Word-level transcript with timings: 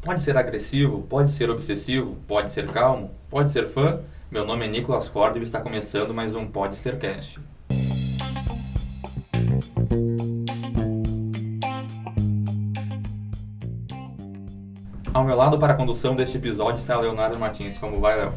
Pode 0.00 0.22
ser 0.22 0.36
agressivo, 0.36 1.02
pode 1.02 1.32
ser 1.32 1.50
obsessivo, 1.50 2.16
pode 2.26 2.50
ser 2.50 2.68
calmo, 2.68 3.10
pode 3.28 3.50
ser 3.50 3.66
fã. 3.66 4.00
Meu 4.30 4.44
nome 4.44 4.64
é 4.64 4.68
Nicolas 4.68 5.08
Corda 5.08 5.38
e 5.38 5.42
está 5.42 5.60
começando 5.60 6.14
mais 6.14 6.36
um 6.36 6.46
Pode 6.46 6.76
Ser 6.76 6.98
Cast. 6.98 7.40
Ao 15.12 15.24
meu 15.24 15.36
lado 15.36 15.58
para 15.58 15.72
a 15.72 15.76
condução 15.76 16.14
deste 16.14 16.36
episódio 16.36 16.78
está 16.78 16.96
Leonardo 16.96 17.36
Martins. 17.36 17.76
Como 17.76 18.00
vai, 18.00 18.16
Léo? 18.16 18.32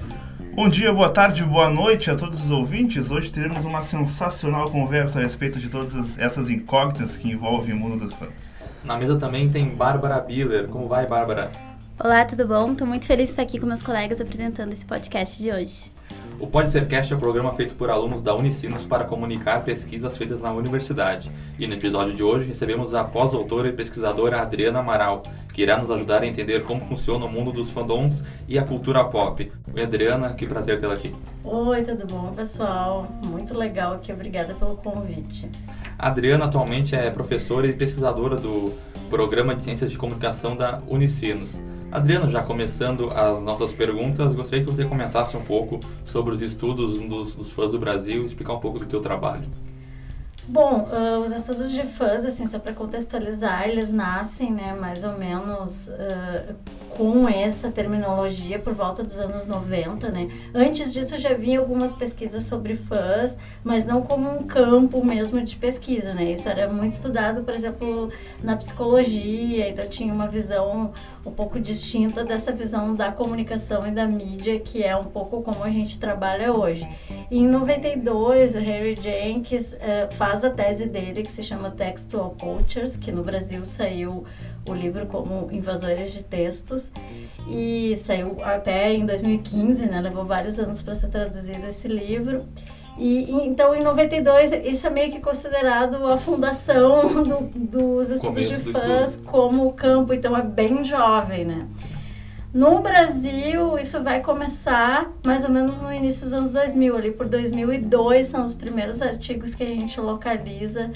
Bom 0.56 0.68
dia, 0.68 0.92
boa 0.92 1.10
tarde, 1.10 1.44
boa 1.44 1.70
noite 1.70 2.10
a 2.10 2.16
todos 2.16 2.44
os 2.44 2.50
ouvintes. 2.50 3.12
Hoje 3.12 3.32
teremos 3.32 3.64
uma 3.66 3.84
sensacional 3.84 4.72
conversa 4.72 5.20
a 5.20 5.22
respeito 5.22 5.60
de 5.60 5.70
todas 5.70 6.18
essas 6.18 6.50
incógnitas 6.50 7.18
que 7.18 7.30
envolvem 7.30 7.74
o 7.74 7.78
mundo 7.78 8.04
dos 8.04 8.14
fãs. 8.14 8.61
Na 8.84 8.98
mesa 8.98 9.16
também 9.16 9.48
tem 9.48 9.70
Bárbara 9.70 10.20
Biller. 10.20 10.68
Como 10.68 10.88
vai, 10.88 11.06
Bárbara? 11.06 11.52
Olá, 12.00 12.26
tudo 12.26 12.48
bom? 12.48 12.72
Estou 12.72 12.88
muito 12.88 13.06
feliz 13.06 13.28
de 13.28 13.32
estar 13.34 13.44
aqui 13.44 13.60
com 13.60 13.68
meus 13.68 13.84
colegas 13.84 14.20
apresentando 14.20 14.74
esse 14.74 14.84
podcast 14.84 15.42
de 15.42 15.52
hoje. 15.52 15.92
O 16.40 16.48
Pode 16.48 16.72
Ser 16.72 16.88
Cast 16.88 17.14
é 17.14 17.16
um 17.16 17.20
programa 17.20 17.54
feito 17.54 17.76
por 17.76 17.92
alunos 17.92 18.24
da 18.24 18.34
Unicinos 18.34 18.84
para 18.84 19.04
comunicar 19.04 19.64
pesquisas 19.64 20.18
feitas 20.18 20.42
na 20.42 20.52
universidade. 20.52 21.32
E 21.60 21.68
no 21.68 21.76
episódio 21.76 22.16
de 22.16 22.24
hoje 22.24 22.48
recebemos 22.48 22.96
a 22.96 23.04
pós-doutora 23.04 23.70
e 23.70 23.72
pesquisadora 23.72 24.42
Adriana 24.42 24.80
Amaral, 24.80 25.22
que 25.54 25.62
irá 25.62 25.78
nos 25.78 25.92
ajudar 25.92 26.24
a 26.24 26.26
entender 26.26 26.64
como 26.64 26.82
funciona 26.82 27.26
o 27.26 27.30
mundo 27.30 27.52
dos 27.52 27.70
fandoms 27.70 28.24
e 28.48 28.58
a 28.58 28.64
cultura 28.64 29.04
pop. 29.04 29.52
Oi, 29.72 29.84
Adriana, 29.84 30.34
que 30.34 30.48
prazer 30.48 30.80
tê-la 30.80 30.96
aqui. 30.96 31.14
Oi, 31.44 31.84
tudo 31.84 32.08
bom, 32.08 32.34
pessoal? 32.34 33.08
Muito 33.24 33.56
legal 33.56 33.94
aqui, 33.94 34.12
obrigada 34.12 34.56
pelo 34.56 34.76
convite. 34.78 35.48
A 35.98 36.08
Adriana 36.08 36.46
atualmente 36.46 36.96
é 36.96 37.10
professora 37.10 37.68
e 37.68 37.74
pesquisadora 37.74 38.36
do 38.36 38.74
Programa 39.10 39.56
de 39.56 39.64
Ciências 39.64 39.92
de 39.92 39.98
Comunicação 39.98 40.56
da 40.56 40.82
Unicinos. 40.88 41.58
Adriana, 41.92 42.30
já 42.30 42.42
começando 42.42 43.12
as 43.12 43.42
nossas 43.44 43.74
perguntas, 43.74 44.34
gostaria 44.34 44.64
que 44.64 44.72
você 44.72 44.86
comentasse 44.86 45.36
um 45.36 45.44
pouco 45.44 45.80
sobre 46.06 46.34
os 46.34 46.42
estudos 46.42 46.98
dos, 46.98 47.36
dos 47.36 47.52
fãs 47.52 47.72
do 47.72 47.80
Brasil 47.80 48.24
e 48.24 48.26
explicar 48.26 48.54
um 48.54 48.60
pouco 48.60 48.80
do 48.80 48.86
teu 48.86 49.02
trabalho. 49.02 49.44
Bom, 50.48 50.90
uh, 50.90 51.20
os 51.20 51.32
estudos 51.32 51.72
de 51.72 51.84
fãs, 51.84 52.26
assim, 52.26 52.48
só 52.48 52.58
para 52.58 52.74
contextualizar, 52.74 53.68
eles 53.70 53.92
nascem, 53.92 54.52
né, 54.52 54.74
mais 54.74 55.04
ou 55.04 55.16
menos 55.18 55.90
uh, 55.90 56.56
com 56.90 57.30
essa 57.30 57.70
terminologia 57.70 58.58
por 58.58 58.74
volta 58.74 59.04
dos 59.04 59.20
anos 59.20 59.46
90, 59.46 60.10
né. 60.10 60.30
Antes 60.54 60.92
disso 60.94 61.18
já 61.20 61.30
havia 61.30 61.60
algumas 61.60 61.94
pesquisas 61.94 62.44
sobre 62.46 62.76
fãs, 62.76 63.38
mas 63.64 63.86
não 63.86 64.02
como 64.02 64.30
um 64.30 64.44
campo 64.44 65.06
mesmo 65.06 65.42
de 65.44 65.56
pesquisa, 65.56 66.14
né. 66.14 66.32
Isso 66.32 66.50
era 66.50 66.68
muito 66.68 66.94
estudado, 66.94 67.44
por 67.44 67.54
exemplo, 67.54 68.10
na 68.44 68.58
psicologia, 68.58 69.70
então 69.70 69.88
tinha 69.88 70.12
uma 70.12 70.28
visão 70.28 70.92
um 71.26 71.32
pouco 71.32 71.60
distinta 71.60 72.24
dessa 72.24 72.52
visão 72.52 72.96
da 72.96 73.12
comunicação 73.12 73.86
e 73.88 73.92
da 73.92 74.08
mídia, 74.08 74.60
que 74.60 74.84
é 74.84 74.96
um 74.96 75.06
pouco 75.06 75.42
como 75.42 75.64
a 75.64 75.70
gente 75.70 76.00
trabalha 76.00 76.54
hoje. 76.54 76.88
Em 77.30 77.48
92, 77.48 78.56
o 78.56 78.60
Harry 78.60 78.98
Jenkins 79.00 79.74
uh, 79.74 80.14
faz 80.14 80.44
a 80.44 80.50
tese 80.50 80.88
dele, 80.88 81.24
que 81.24 81.32
se 81.32 81.44
chama 81.44 81.70
Textual 81.70 82.36
Cultures, 82.40 82.98
que 82.98 83.12
no 83.12 83.24
Brasil 83.24 83.64
saiu 83.66 84.26
o 84.68 84.74
livro 84.74 85.06
como 85.06 85.52
Invasores 85.52 86.14
de 86.14 86.24
Textos, 86.24 86.92
e 87.48 87.96
saiu 87.98 88.38
até 88.42 88.94
em 88.94 89.06
2015, 89.06 89.86
né? 89.86 90.02
Levou 90.02 90.24
vários 90.24 90.60
anos 90.60 90.82
para 90.82 90.96
ser 90.96 91.10
traduzido 91.10 91.66
esse 91.68 91.88
livro. 91.88 92.46
E, 92.98 93.32
então, 93.46 93.74
em 93.74 93.82
92, 93.82 94.52
isso 94.52 94.86
é 94.86 94.90
meio 94.90 95.12
que 95.12 95.20
considerado 95.20 96.06
a 96.08 96.18
fundação 96.18 97.24
do, 97.24 97.50
dos 97.56 98.10
estudos 98.10 98.48
de 98.48 98.56
fãs 98.72 99.12
estudo. 99.12 99.28
como 99.28 99.74
campo, 99.74 100.14
então 100.14 100.36
é 100.38 100.44
bem 100.44 100.84
jovem, 100.84 101.46
né? 101.46 101.68
No 102.54 102.80
Brasil, 102.80 103.80
isso 103.80 104.04
vai 104.04 104.20
começar 104.20 105.10
mais 105.26 105.46
ou 105.46 105.50
menos 105.50 105.80
no 105.80 105.92
início 105.92 106.24
dos 106.24 106.34
anos 106.34 106.52
2000, 106.52 106.98
ali 106.98 107.12
por 107.12 107.30
2002 107.30 108.28
são 108.28 108.44
os 108.44 108.54
primeiros 108.54 109.02
artigos 109.02 109.56
que 109.56 109.64
a 109.64 109.68
gente 109.68 110.00
localiza 110.02 110.92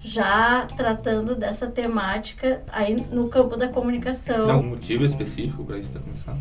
já 0.00 0.66
tratando 0.76 1.34
dessa 1.34 1.66
temática 1.66 2.62
aí 2.72 2.96
no 3.10 3.28
campo 3.28 3.56
da 3.56 3.68
comunicação. 3.68 4.46
Tem 4.46 4.50
algum 4.50 4.68
motivo 4.68 5.04
específico 5.04 5.64
para 5.64 5.78
isso 5.78 5.90
ter 5.90 5.98
começado? 5.98 6.38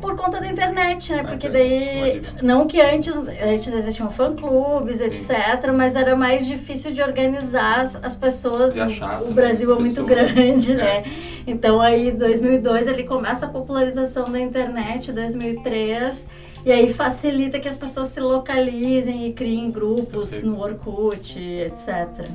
Por 0.00 0.16
conta 0.16 0.40
da 0.40 0.46
internet, 0.46 1.12
né? 1.12 1.22
Porque 1.22 1.48
daí, 1.48 2.22
não 2.42 2.66
que 2.66 2.80
antes, 2.80 3.14
antes 3.16 3.72
existiam 3.72 4.10
fã-clubes, 4.10 5.00
etc., 5.00 5.72
mas 5.74 5.94
era 5.94 6.16
mais 6.16 6.46
difícil 6.46 6.92
de 6.92 7.02
organizar 7.02 7.90
as 8.02 8.16
pessoas. 8.16 8.78
Achar, 8.78 9.22
o 9.22 9.32
Brasil 9.32 9.74
é 9.74 9.78
muito 9.78 10.04
grande, 10.04 10.74
né? 10.74 11.04
Então 11.46 11.80
aí, 11.80 12.10
2002, 12.10 12.86
ele 12.86 13.04
começa 13.04 13.46
a 13.46 13.48
popularização 13.48 14.30
da 14.30 14.40
internet, 14.40 15.12
2003, 15.12 16.26
e 16.64 16.72
aí 16.72 16.92
facilita 16.92 17.58
que 17.58 17.68
as 17.68 17.76
pessoas 17.76 18.08
se 18.08 18.20
localizem 18.20 19.26
e 19.26 19.32
criem 19.32 19.70
grupos 19.70 20.30
Perfeito. 20.30 20.54
no 20.54 20.62
Orkut, 20.62 21.38
etc. 21.38 22.26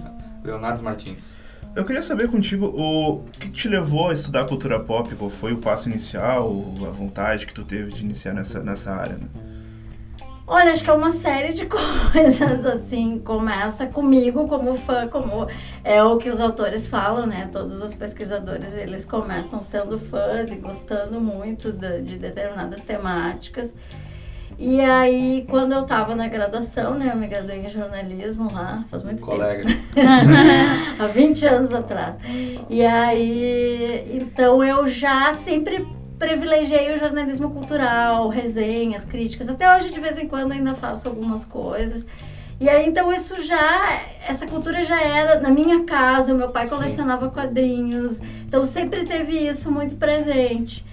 Leonardo 0.44 0.84
Martins. 0.84 1.35
Eu 1.76 1.84
queria 1.84 2.02
saber 2.02 2.30
contigo 2.30 2.68
o 2.68 3.24
que 3.38 3.50
te 3.50 3.68
levou 3.68 4.10
a 4.10 4.14
estudar 4.14 4.46
cultura 4.46 4.80
pop, 4.80 5.14
qual 5.16 5.30
foi 5.30 5.52
o 5.52 5.58
passo 5.58 5.90
inicial, 5.90 6.50
a 6.88 6.90
vontade 6.90 7.46
que 7.46 7.54
tu 7.54 7.66
teve 7.66 7.92
de 7.92 8.02
iniciar 8.02 8.34
nessa, 8.34 8.62
nessa 8.62 8.92
área, 8.94 9.18
né? 9.18 9.28
Olha, 10.48 10.72
acho 10.72 10.84
que 10.84 10.90
é 10.90 10.94
uma 10.94 11.12
série 11.12 11.54
de 11.54 11.66
coisas, 12.14 12.66
assim, 12.66 13.20
começa 13.20 13.88
comigo 13.88 14.48
como 14.48 14.74
fã, 14.76 15.08
como 15.08 15.50
é 15.84 16.02
o 16.02 16.18
que 16.18 16.30
os 16.30 16.40
autores 16.40 16.88
falam, 16.88 17.26
né? 17.26 17.50
Todos 17.52 17.82
os 17.84 17.94
pesquisadores, 17.94 18.74
eles 18.74 19.04
começam 19.04 19.62
sendo 19.62 20.00
fãs 20.00 20.54
e 20.54 20.56
gostando 20.56 21.20
muito 21.20 21.74
de, 21.74 22.02
de 22.04 22.18
determinadas 22.18 22.82
temáticas. 22.82 23.76
E 24.58 24.80
aí, 24.80 25.46
quando 25.50 25.74
eu 25.74 25.82
estava 25.82 26.16
na 26.16 26.28
graduação, 26.28 26.94
né, 26.94 27.12
eu 27.14 27.18
me 27.18 27.28
graduei 27.28 27.60
em 27.66 27.70
jornalismo 27.70 28.48
lá, 28.54 28.84
faz 28.90 29.04
muito 29.04 29.22
Colega. 29.22 29.64
tempo. 29.64 29.82
Há 30.98 31.08
20 31.08 31.46
anos 31.46 31.74
atrás. 31.74 32.16
E 32.70 32.86
aí, 32.86 34.18
então 34.22 34.64
eu 34.64 34.88
já 34.88 35.34
sempre 35.34 35.86
privilegiei 36.18 36.94
o 36.94 36.98
jornalismo 36.98 37.50
cultural, 37.52 38.30
resenhas, 38.30 39.04
críticas. 39.04 39.50
Até 39.50 39.76
hoje, 39.76 39.92
de 39.92 40.00
vez 40.00 40.18
em 40.18 40.28
quando, 40.28 40.54
ainda 40.54 40.74
faço 40.74 41.10
algumas 41.10 41.44
coisas. 41.44 42.06
E 42.58 42.70
aí, 42.70 42.88
então, 42.88 43.12
isso 43.12 43.44
já, 43.44 44.02
essa 44.26 44.48
cultura 44.48 44.82
já 44.84 45.02
era 45.02 45.42
na 45.42 45.50
minha 45.50 45.84
casa, 45.84 46.34
meu 46.34 46.50
pai 46.50 46.70
colecionava 46.70 47.26
Sim. 47.26 47.34
quadrinhos, 47.34 48.22
então 48.48 48.64
sempre 48.64 49.04
teve 49.04 49.38
isso 49.38 49.70
muito 49.70 49.98
presente. 49.98 50.86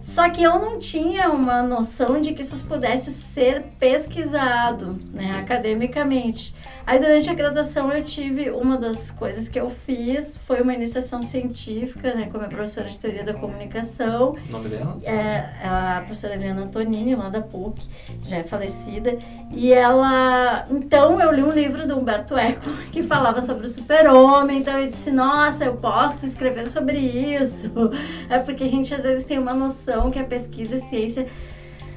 Só 0.00 0.30
que 0.30 0.42
eu 0.42 0.58
não 0.58 0.78
tinha 0.78 1.30
uma 1.30 1.62
noção 1.62 2.20
de 2.20 2.32
que 2.32 2.42
isso 2.42 2.64
pudesse 2.64 3.10
ser 3.10 3.62
pesquisado 3.78 4.98
né, 5.12 5.38
academicamente. 5.38 6.54
Aí 6.86 6.98
durante 6.98 7.30
a 7.30 7.34
graduação 7.34 7.92
eu 7.92 8.02
tive 8.04 8.50
uma 8.50 8.76
das 8.76 9.10
coisas 9.10 9.48
que 9.48 9.58
eu 9.60 9.70
fiz 9.70 10.36
foi 10.46 10.60
uma 10.60 10.74
iniciação 10.74 11.22
científica, 11.22 12.14
né, 12.14 12.28
como 12.30 12.48
professora 12.48 12.88
de 12.88 12.98
teoria 12.98 13.24
da 13.24 13.34
comunicação. 13.34 14.36
O 14.48 14.52
nome 14.52 14.68
dela? 14.68 14.98
É 15.02 15.44
a 15.62 16.02
professora 16.04 16.34
Helena 16.34 16.62
Antonini, 16.62 17.14
lá 17.14 17.28
da 17.28 17.40
PUC, 17.40 17.86
já 18.26 18.38
é 18.38 18.42
falecida. 18.42 19.16
E 19.52 19.72
ela, 19.72 20.66
então 20.70 21.20
eu 21.20 21.32
li 21.32 21.42
um 21.42 21.50
livro 21.50 21.86
do 21.86 21.98
Humberto 21.98 22.36
Eco 22.36 22.70
que 22.92 23.02
falava 23.02 23.40
sobre 23.40 23.66
o 23.66 23.68
super-homem, 23.68 24.58
então 24.58 24.78
eu 24.78 24.88
disse, 24.88 25.10
nossa, 25.10 25.64
eu 25.64 25.76
posso 25.76 26.24
escrever 26.24 26.68
sobre 26.68 26.98
isso. 26.98 27.70
É 28.28 28.38
porque 28.38 28.64
a 28.64 28.68
gente 28.68 28.94
às 28.94 29.02
vezes 29.02 29.24
tem 29.24 29.38
uma 29.38 29.52
noção 29.52 30.10
que 30.10 30.18
a 30.18 30.24
pesquisa 30.24 30.76
e 30.76 30.80
ciência 30.80 31.26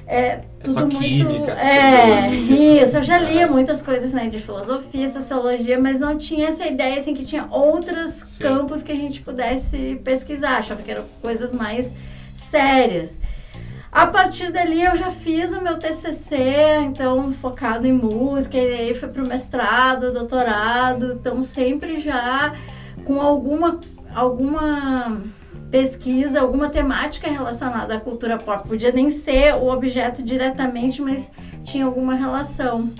é, 0.06 0.18
é 0.18 0.44
tudo 0.64 0.82
muito. 0.82 0.98
Química, 0.98 1.52
é, 1.54 2.30
isso. 2.30 2.98
Eu 2.98 3.04
já 3.04 3.18
lia 3.18 3.48
muitas 3.48 3.82
coisas 3.82 4.14
né, 4.14 4.28
de 4.28 4.40
filosofia, 4.40 5.08
sociologia, 5.10 5.80
mas 5.80 6.00
não 6.00 6.18
tinha 6.18 6.50
essa 6.50 6.66
ideia 6.66 6.98
assim 6.98 7.14
que 7.14 7.26
tinha 7.26 7.48
outros 7.50 8.12
Sim. 8.12 8.44
campos 8.44 8.84
que 8.84 8.92
a 8.92 8.96
gente 8.96 9.22
pudesse 9.22 10.00
pesquisar. 10.04 10.58
Achava 10.58 10.82
que 10.82 10.92
eram 10.92 11.06
coisas 11.22 11.54
mais 11.54 11.94
sérias. 12.36 13.20
A 13.92 14.08
partir 14.08 14.52
dali 14.52 14.84
eu 14.84 14.96
já 14.96 15.12
fiz 15.12 15.54
o 15.54 15.62
meu 15.62 15.78
TCC, 15.78 16.36
então 16.84 17.32
focado 17.32 17.86
em 17.86 17.94
música, 17.94 18.58
e 18.58 18.74
aí 18.74 18.96
fui 18.96 19.08
pro 19.08 19.28
mestrado, 19.28 20.12
doutorado, 20.12 21.12
então 21.14 21.44
sempre 21.44 22.02
já 22.02 22.56
com 23.06 23.22
alguma 23.22 23.80
alguma 24.16 25.22
pesquisa, 25.74 26.40
alguma 26.40 26.70
temática 26.70 27.28
relacionada 27.28 27.96
à 27.96 28.00
cultura 28.00 28.38
pop. 28.38 28.68
Podia 28.68 28.92
nem 28.92 29.10
ser 29.10 29.56
o 29.56 29.70
objeto 29.70 30.22
diretamente, 30.22 31.02
mas 31.02 31.32
tinha 31.64 31.84
alguma 31.84 32.14
relação. 32.14 32.92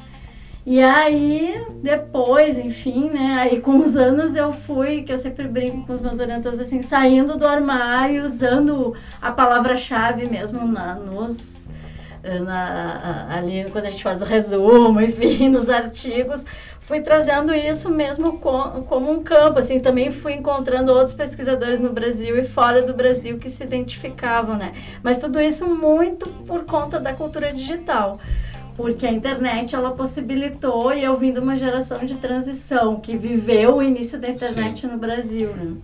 E 0.66 0.82
aí, 0.82 1.64
depois, 1.84 2.58
enfim, 2.58 3.12
né? 3.12 3.38
Aí 3.42 3.62
com 3.62 3.78
os 3.78 3.96
anos 3.96 4.36
eu 4.36 4.52
fui, 4.52 5.04
que 5.04 5.14
eu 5.14 5.20
sempre 5.20 5.48
brinco 5.48 5.86
com 5.86 5.94
os 5.94 6.02
meus 6.02 6.20
orientadores, 6.20 6.60
assim, 6.60 6.82
saindo 6.82 7.38
do 7.38 7.46
armário, 7.46 8.24
usando 8.26 8.96
a 9.22 9.32
palavra-chave 9.32 10.28
mesmo 10.28 10.68
na, 10.68 10.96
nos, 10.96 11.70
na, 12.24 13.28
ali 13.30 13.66
quando 13.72 13.86
a 13.86 13.90
gente 13.90 14.04
faz 14.04 14.22
o 14.22 14.26
resumo, 14.26 15.00
enfim, 15.02 15.50
nos 15.50 15.70
artigos, 15.70 16.46
fui 16.80 17.02
trazendo 17.02 17.54
isso 17.54 17.90
mesmo 17.90 18.40
com, 18.40 18.84
como 18.84 19.12
um 19.12 19.22
campo, 19.22 19.60
assim, 19.60 19.80
também 19.80 20.10
fui 20.10 20.34
encontrando 20.34 20.92
outros 20.92 21.14
pesquisadores 21.14 21.80
no 21.80 21.92
Brasil 21.92 22.38
e 22.40 22.44
fora 22.44 22.82
do 22.82 22.94
Brasil 22.94 23.38
que 23.38 23.50
se 23.50 23.64
identificavam, 23.64 24.56
né? 24.56 24.74
Mas 25.02 25.18
tudo 25.18 25.40
isso 25.40 25.68
muito 25.68 26.30
por 26.48 26.66
conta 26.66 27.00
da 27.00 27.14
cultura 27.14 27.52
digital 27.52 28.20
porque 28.76 29.06
a 29.06 29.12
internet 29.12 29.76
ela 29.76 29.92
possibilitou 29.92 30.94
e 30.94 31.04
eu 31.04 31.18
vim 31.18 31.32
de 31.32 31.40
uma 31.40 31.56
geração 31.56 32.06
de 32.06 32.18
transição 32.18 33.00
que 33.00 33.16
viveu 33.16 33.78
o 33.78 33.84
início 33.84 34.20
da 34.20 34.30
internet 34.30 34.82
Sim. 34.82 34.88
no 34.88 34.98
Brasil. 34.98 35.56
Né? 35.56 35.76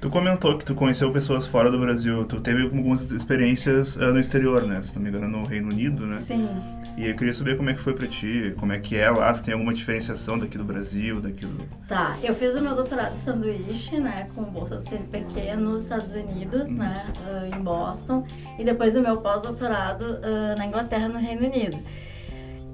Tu 0.00 0.10
comentou 0.10 0.58
que 0.58 0.64
tu 0.64 0.74
conheceu 0.74 1.12
pessoas 1.12 1.46
fora 1.46 1.70
do 1.70 1.78
Brasil, 1.78 2.24
tu 2.24 2.40
teve 2.40 2.62
algumas 2.62 3.10
experiências 3.10 3.96
uh, 3.96 4.12
no 4.12 4.20
exterior, 4.20 4.66
né? 4.66 4.82
Se 4.82 4.94
não 4.96 5.02
me 5.02 5.08
engano, 5.08 5.28
no 5.28 5.46
Reino 5.46 5.70
Unido, 5.70 6.06
né? 6.06 6.16
Sim. 6.16 6.48
E 6.96 7.08
eu 7.08 7.16
queria 7.16 7.32
saber 7.32 7.56
como 7.56 7.70
é 7.70 7.74
que 7.74 7.80
foi 7.80 7.94
para 7.94 8.06
ti, 8.06 8.54
como 8.58 8.72
é 8.72 8.78
que 8.78 8.96
é 8.96 9.10
lá, 9.10 9.32
se 9.34 9.42
tem 9.42 9.54
alguma 9.54 9.72
diferenciação 9.72 10.38
daqui 10.38 10.58
do 10.58 10.64
Brasil, 10.64 11.20
daqui 11.20 11.46
do... 11.46 11.64
Tá, 11.88 12.18
eu 12.22 12.34
fiz 12.34 12.56
o 12.56 12.60
meu 12.60 12.74
doutorado 12.74 13.12
de 13.12 13.18
sanduíche, 13.18 13.98
né, 13.98 14.28
com 14.34 14.42
bolsa 14.42 14.76
do 14.76 14.82
CNPq 14.82 15.56
nos 15.56 15.82
Estados 15.82 16.14
Unidos, 16.14 16.68
uhum. 16.68 16.74
né, 16.74 17.06
uh, 17.26 17.56
em 17.56 17.62
Boston, 17.62 18.26
e 18.58 18.64
depois 18.64 18.96
o 18.96 19.00
meu 19.00 19.16
pós-doutorado 19.16 20.02
uh, 20.02 20.58
na 20.58 20.66
Inglaterra, 20.66 21.08
no 21.08 21.18
Reino 21.18 21.46
Unido. 21.46 21.78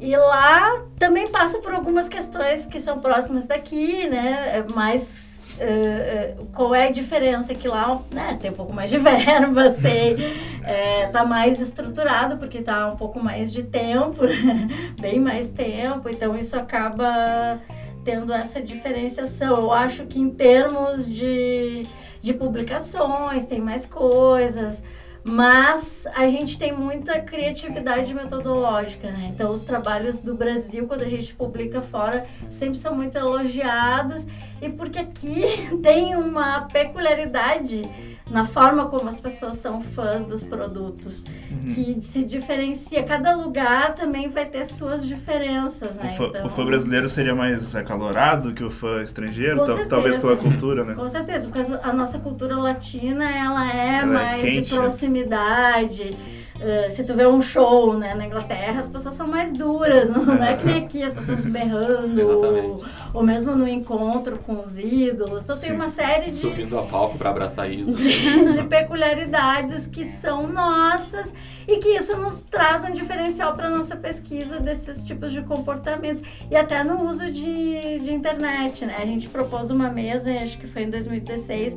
E 0.00 0.14
lá 0.16 0.84
também 0.98 1.28
passa 1.28 1.58
por 1.58 1.72
algumas 1.72 2.08
questões 2.08 2.66
que 2.66 2.78
são 2.78 2.98
próximas 3.00 3.46
daqui, 3.46 4.06
né? 4.08 4.64
Mas 4.74 5.26
Uh, 5.56 6.42
uh, 6.42 6.46
qual 6.52 6.74
é 6.74 6.88
a 6.88 6.90
diferença 6.90 7.54
que 7.54 7.66
lá 7.66 7.98
né, 8.12 8.36
tem 8.38 8.50
um 8.50 8.54
pouco 8.54 8.74
mais 8.74 8.90
de 8.90 8.98
verbas, 9.00 9.74
tem, 9.76 10.14
é, 10.62 11.06
tá 11.06 11.24
mais 11.24 11.62
estruturado 11.62 12.36
porque 12.36 12.60
tá 12.60 12.88
um 12.88 12.96
pouco 12.96 13.18
mais 13.24 13.50
de 13.50 13.62
tempo, 13.62 14.20
bem 15.00 15.18
mais 15.18 15.48
tempo, 15.48 16.10
então 16.10 16.36
isso 16.36 16.58
acaba 16.58 17.58
tendo 18.04 18.34
essa 18.34 18.60
diferenciação. 18.60 19.56
Eu 19.56 19.72
acho 19.72 20.04
que 20.04 20.20
em 20.20 20.28
termos 20.28 21.10
de, 21.10 21.86
de 22.20 22.34
publicações 22.34 23.46
tem 23.46 23.58
mais 23.58 23.86
coisas, 23.86 24.82
mas 25.28 26.06
a 26.14 26.28
gente 26.28 26.56
tem 26.56 26.72
muita 26.72 27.20
criatividade 27.20 28.14
metodológica, 28.14 29.10
né? 29.10 29.32
Então, 29.34 29.52
os 29.52 29.62
trabalhos 29.62 30.20
do 30.20 30.34
Brasil, 30.34 30.86
quando 30.86 31.02
a 31.02 31.08
gente 31.08 31.34
publica 31.34 31.82
fora, 31.82 32.26
sempre 32.48 32.78
são 32.78 32.94
muito 32.94 33.18
elogiados. 33.18 34.26
E 34.62 34.68
porque 34.68 34.98
aqui 34.98 35.42
tem 35.82 36.16
uma 36.16 36.62
peculiaridade 36.62 37.82
na 38.30 38.44
forma 38.44 38.86
como 38.86 39.08
as 39.08 39.20
pessoas 39.20 39.56
são 39.56 39.80
fãs 39.80 40.24
dos 40.24 40.42
produtos, 40.42 41.22
uhum. 41.50 41.74
que 41.74 42.02
se 42.02 42.24
diferencia. 42.24 43.02
Cada 43.04 43.36
lugar 43.36 43.94
também 43.94 44.28
vai 44.28 44.44
ter 44.46 44.66
suas 44.66 45.06
diferenças, 45.06 45.96
né? 45.96 46.10
O 46.12 46.16
fã, 46.16 46.26
então, 46.26 46.46
o 46.46 46.48
fã 46.48 46.64
brasileiro 46.64 47.08
seria 47.08 47.34
mais 47.34 47.74
acalorado 47.74 48.52
que 48.52 48.64
o 48.64 48.70
fã 48.70 49.02
estrangeiro, 49.02 49.64
talvez 49.88 50.18
pela 50.18 50.36
cultura, 50.36 50.84
né? 50.84 50.94
Com 50.94 51.08
certeza, 51.08 51.48
porque 51.48 51.72
a 51.82 51.92
nossa 51.92 52.18
cultura 52.18 52.56
latina, 52.56 53.30
ela 53.30 53.72
é 53.72 53.86
ela 53.86 54.02
é 54.02 54.04
mais 54.04 54.42
é 54.42 54.46
quente, 54.46 54.70
de 54.70 54.76
proximidade. 54.76 56.16
Uh, 56.56 56.90
se 56.90 57.04
tu 57.04 57.14
vê 57.14 57.26
um 57.26 57.42
show 57.42 57.92
né, 57.92 58.14
na 58.14 58.26
Inglaterra, 58.26 58.80
as 58.80 58.88
pessoas 58.88 59.14
são 59.14 59.26
mais 59.26 59.52
duras, 59.52 60.08
não, 60.08 60.24
não 60.24 60.42
é 60.42 60.56
que 60.56 60.64
nem 60.64 60.84
aqui, 60.84 61.02
as 61.02 61.12
pessoas 61.12 61.40
berrando, 61.44 62.26
ou, 62.26 62.84
ou, 63.12 63.22
mesmo 63.22 63.54
no 63.54 63.68
encontro 63.68 64.38
com 64.38 64.58
os 64.58 64.78
ídolos. 64.78 65.44
Então 65.44 65.54
Sim. 65.56 65.66
tem 65.66 65.76
uma 65.76 65.88
série 65.90 66.30
de. 66.30 66.38
Subindo 66.38 66.78
a 66.78 66.82
palco 66.82 67.18
para 67.18 67.30
abraçar 67.30 67.70
ídolos. 67.70 67.98
De, 67.98 68.52
de 68.52 68.64
peculiaridades 68.64 69.86
que 69.86 70.04
são 70.04 70.46
nossas 70.46 71.34
e 71.68 71.76
que 71.76 71.90
isso 71.90 72.16
nos 72.16 72.40
traz 72.40 72.84
um 72.84 72.92
diferencial 72.92 73.54
para 73.54 73.68
nossa 73.68 73.96
pesquisa 73.96 74.58
desses 74.58 75.04
tipos 75.04 75.32
de 75.32 75.42
comportamentos 75.42 76.22
e 76.50 76.56
até 76.56 76.82
no 76.82 77.06
uso 77.06 77.30
de, 77.30 78.00
de 78.00 78.12
internet. 78.12 78.86
Né? 78.86 78.96
A 78.98 79.04
gente 79.04 79.28
propôs 79.28 79.70
uma 79.70 79.90
mesa, 79.90 80.30
acho 80.42 80.58
que 80.58 80.66
foi 80.66 80.82
em 80.82 80.90
2016 80.90 81.76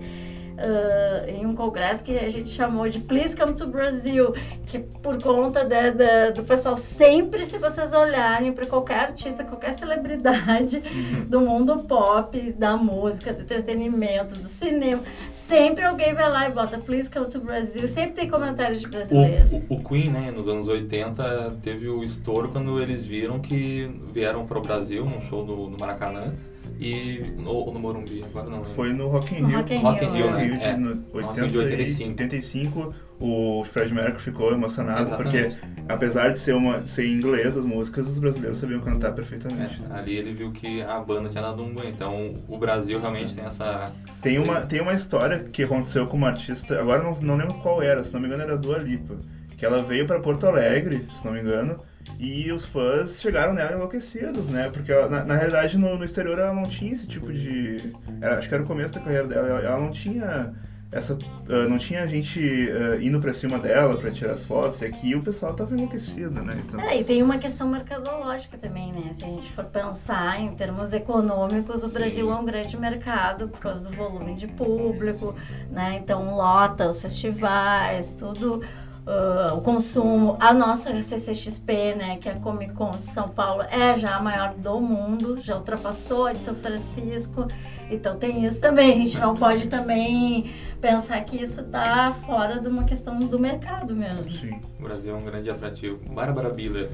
uh, 0.60 1.30
em 1.30 1.46
um 1.46 1.56
congresso 1.56 2.04
que 2.04 2.18
a 2.18 2.30
gente 2.30 2.50
chamou 2.50 2.88
de 2.90 3.00
Please 3.00 3.36
Come 3.36 3.54
to 3.54 3.68
Brazil, 3.68 4.34
que 4.68 4.80
por 4.80 5.22
conta 5.22 5.64
de, 5.64 5.92
de, 5.92 6.32
do 6.32 6.44
pessoal 6.44 6.78
sempre, 6.78 7.46
se 7.46 7.58
vocês 7.58 7.94
olharem 7.94 8.52
para 8.52 8.66
qualquer 8.66 9.00
artista, 9.00 9.44
qualquer 9.44 9.74
celebridade 9.74 10.78
uhum. 10.78 11.26
do 11.26 11.42
mundo 11.42 11.80
pop, 11.80 12.52
da 12.54 12.76
música, 12.76 13.34
do 13.34 13.42
entretenimento, 13.42 14.36
do 14.36 14.48
cinema, 14.48 15.02
sempre 15.32 15.86
alguém 15.86 16.14
vai 16.14 16.30
lá 16.30 16.48
e 16.48 16.52
bota 16.52 16.78
Please 16.78 17.10
Come 17.10 17.28
to 17.28 17.40
Brazil, 17.40 17.88
sempre 17.88 18.12
tem 18.12 18.30
comentários 18.30 18.82
de 18.82 18.88
brasileiros. 18.88 19.54
O, 19.54 19.58
o, 19.70 19.76
o 19.78 19.84
Queen, 19.84 20.10
né, 20.10 20.32
nos 20.32 20.48
anos 20.48 20.68
80, 20.68 21.58
teve 21.62 21.88
o 21.90 22.04
estouro 22.04 22.50
quando 22.50 22.82
eles 22.82 23.06
viram 23.06 23.40
que 23.40 23.90
vieram 24.14 24.46
para 24.46 24.58
o 24.58 24.62
Brasil 24.62 25.06
num 25.06 25.22
show 25.22 25.46
no, 25.46 25.70
no 25.70 25.78
Maracanã 25.78 26.34
e 26.80 27.34
no, 27.38 27.74
no 27.74 27.78
Morumbi, 27.78 28.24
agora 28.24 28.50
não. 28.50 28.64
Foi 28.64 28.94
no 28.94 29.10
Rock 29.10 29.36
in 29.36 29.46
Rio. 29.46 29.58
Rock 29.58 29.74
in 29.74 29.78
Rio, 29.80 29.86
Rock 29.86 30.06
in 30.06 30.12
Rio, 30.12 30.32
né? 30.32 30.44
Rio 30.44 30.58
de, 30.58 30.64
é. 30.64 30.78
no 30.78 31.06
80, 31.12 31.48
de 31.50 31.58
85. 31.58 32.10
85, 32.10 32.94
o 33.20 33.66
Fred 33.66 33.94
Mercury 33.94 34.24
ficou 34.24 34.54
emocionado 34.54 35.10
Exatamente. 35.10 35.56
porque, 35.58 35.84
apesar 35.90 36.30
de 36.30 36.40
ser, 36.40 36.56
uma, 36.56 36.80
ser 36.88 37.06
em 37.06 37.16
inglês 37.16 37.58
as 37.58 37.66
músicas, 37.66 38.08
os 38.08 38.18
brasileiros 38.18 38.60
sabiam 38.60 38.80
cantar 38.80 39.12
perfeitamente. 39.12 39.82
É, 39.92 39.94
ali 39.94 40.16
ele 40.16 40.32
viu 40.32 40.54
que 40.54 40.82
a 40.82 40.98
banda 41.02 41.28
tinha 41.28 41.44
dado 41.44 41.62
um 41.62 41.74
banho, 41.74 41.90
então 41.90 42.34
o 42.48 42.58
Brasil 42.58 42.98
realmente 42.98 43.36
tem 43.36 43.44
essa... 43.44 43.92
Tem 44.22 44.40
uma, 44.40 44.62
tem 44.62 44.80
uma 44.80 44.94
história 44.94 45.40
que 45.52 45.64
aconteceu 45.64 46.08
com 46.08 46.16
uma 46.16 46.30
artista, 46.30 46.80
agora 46.80 47.04
não, 47.04 47.12
não 47.20 47.36
lembro 47.36 47.56
qual 47.56 47.84
era, 47.84 48.06
se 48.06 48.14
não 48.14 48.22
me 48.22 48.28
engano 48.28 48.44
era 48.44 48.54
a 48.54 48.58
Dua 48.58 48.78
Lipa, 48.78 49.18
que 49.58 49.66
ela 49.66 49.84
veio 49.84 50.08
para 50.08 50.22
Porto 50.22 50.48
Alegre, 50.48 51.06
se 51.14 51.26
não 51.26 51.34
me 51.34 51.42
engano, 51.42 51.76
e 52.18 52.52
os 52.52 52.66
fãs 52.66 53.22
chegaram 53.22 53.54
nela 53.54 53.74
enlouquecidos, 53.74 54.48
né? 54.48 54.70
Porque 54.70 54.92
ela, 54.92 55.08
na, 55.10 55.24
na, 55.24 55.36
realidade 55.36 55.78
no, 55.78 55.98
no, 55.98 56.04
exterior 56.04 56.40
ela 56.40 56.54
não 56.54 56.64
tinha 56.64 56.94
esse 56.94 57.08
tipo 57.08 57.32
de. 57.32 57.94
Ela, 58.22 58.38
acho 58.38 58.48
que 58.48 58.54
era 58.54 58.64
o 58.64 58.68
começo 58.68 58.96
da 58.96 59.02
carreira 59.02 59.28
dela, 59.28 59.48
ela, 59.48 59.60
ela 59.62 59.80
não 59.80 59.92
tinha 59.92 60.54
essa 60.92 61.14
uh, 61.14 61.70
não 61.70 61.78
tinha 61.78 62.08
gente 62.08 62.40
uh, 62.40 63.00
indo 63.00 63.20
para 63.20 63.32
cima 63.32 63.60
dela 63.60 63.96
para 63.98 64.10
tirar 64.10 64.34
as 64.34 64.44
fotos, 64.44 64.82
e 64.82 64.86
aqui 64.86 65.16
o 65.16 65.22
pessoal 65.22 65.54
tava 65.54 65.76
enlouquecido, 65.76 66.42
né? 66.42 66.60
Então... 66.66 66.80
É, 66.82 67.00
e 67.00 67.04
tem 67.04 67.22
uma 67.22 67.38
questão 67.38 67.70
mercadológica 67.70 68.58
também, 68.58 68.92
né? 68.92 69.14
Se 69.14 69.24
a 69.24 69.28
gente 69.28 69.52
for 69.52 69.66
pensar 69.66 70.42
em 70.42 70.56
termos 70.56 70.92
econômicos, 70.92 71.84
o 71.84 71.90
Sim. 71.90 71.94
Brasil 71.94 72.32
é 72.32 72.36
um 72.36 72.44
grande 72.44 72.76
mercado 72.76 73.48
por 73.50 73.60
causa 73.60 73.88
do 73.88 73.96
volume 73.96 74.34
de 74.34 74.48
público, 74.48 75.36
né? 75.70 76.00
Então 76.02 76.36
lota 76.36 76.90
os 76.90 77.00
festivais, 77.00 78.16
tudo 78.16 78.64
uh, 79.10 79.56
o 79.56 79.62
consumo. 79.62 80.38
A 80.40 80.54
nossa 80.54 81.02
CCXP, 81.02 81.96
né, 81.96 82.18
que 82.18 82.30
é 82.30 82.34
a 82.34 82.36
Comic 82.36 82.74
Con 82.74 82.92
de 82.92 83.08
São 83.08 83.28
Paulo, 83.28 83.64
é 83.64 83.98
já 83.98 84.16
a 84.16 84.22
maior 84.22 84.54
do 84.54 84.80
mundo, 84.80 85.40
já 85.42 85.56
ultrapassou 85.56 86.28
a 86.28 86.34
de 86.34 86.40
São 86.40 86.56
Francisco. 86.56 87.48
Então 87.90 88.18
tem 88.18 88.46
isso 88.46 88.62
também. 88.62 88.94
A 88.94 88.98
gente 88.98 89.20
não 89.20 89.36
pode 89.36 89.68
também 89.68 90.54
pensar 90.80 91.20
que 91.24 91.42
isso 91.42 91.62
está 91.62 92.14
fora 92.14 92.60
de 92.60 92.68
uma 92.68 92.84
questão 92.84 93.20
do 93.20 93.40
mercado 93.40 93.96
mesmo. 93.96 94.30
Sim, 94.30 94.62
o 94.80 94.84
Brasil 94.84 95.16
é 95.16 95.18
um 95.18 95.24
grande 95.24 95.50
atrativo. 95.50 95.98
Bárbara 96.14 96.50
Biller. 96.50 96.92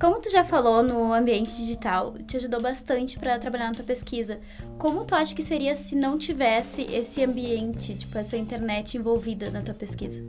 Como 0.00 0.20
tu 0.20 0.28
já 0.30 0.42
falou 0.42 0.82
no 0.82 1.12
ambiente 1.12 1.56
digital, 1.56 2.14
te 2.26 2.36
ajudou 2.36 2.60
bastante 2.60 3.16
para 3.16 3.38
trabalhar 3.38 3.68
na 3.68 3.74
tua 3.74 3.84
pesquisa. 3.84 4.40
Como 4.76 5.04
tu 5.04 5.14
acha 5.14 5.32
que 5.32 5.42
seria 5.42 5.76
se 5.76 5.94
não 5.94 6.18
tivesse 6.18 6.82
esse 6.92 7.22
ambiente, 7.22 7.94
tipo 7.94 8.18
essa 8.18 8.36
internet 8.36 8.98
envolvida 8.98 9.48
na 9.48 9.62
tua 9.62 9.74
pesquisa? 9.74 10.20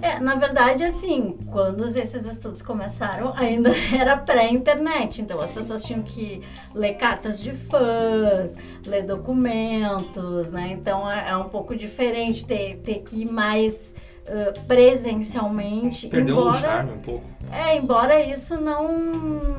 É, 0.00 0.18
na 0.18 0.34
verdade, 0.34 0.82
assim, 0.82 1.38
quando 1.50 1.84
esses 1.84 2.26
estudos 2.26 2.62
começaram, 2.62 3.32
ainda 3.36 3.70
era 3.96 4.16
pré-internet. 4.16 5.22
Então, 5.22 5.40
as 5.40 5.52
pessoas 5.52 5.84
tinham 5.84 6.02
que 6.02 6.42
ler 6.74 6.94
cartas 6.94 7.40
de 7.40 7.52
fãs, 7.52 8.56
ler 8.84 9.04
documentos, 9.04 10.50
né? 10.50 10.70
Então, 10.72 11.10
é, 11.10 11.30
é 11.30 11.36
um 11.36 11.48
pouco 11.48 11.76
diferente 11.76 12.44
ter, 12.44 12.78
ter 12.78 13.00
que 13.02 13.22
ir 13.22 13.30
mais 13.30 13.94
uh, 14.22 14.60
presencialmente. 14.66 16.08
Perdeu 16.08 16.36
embora, 16.36 16.56
o 16.56 16.60
charme 16.60 16.92
um 16.92 16.98
pouco. 16.98 17.24
É, 17.50 17.76
embora 17.76 18.20
isso 18.20 18.60
não, 18.60 18.92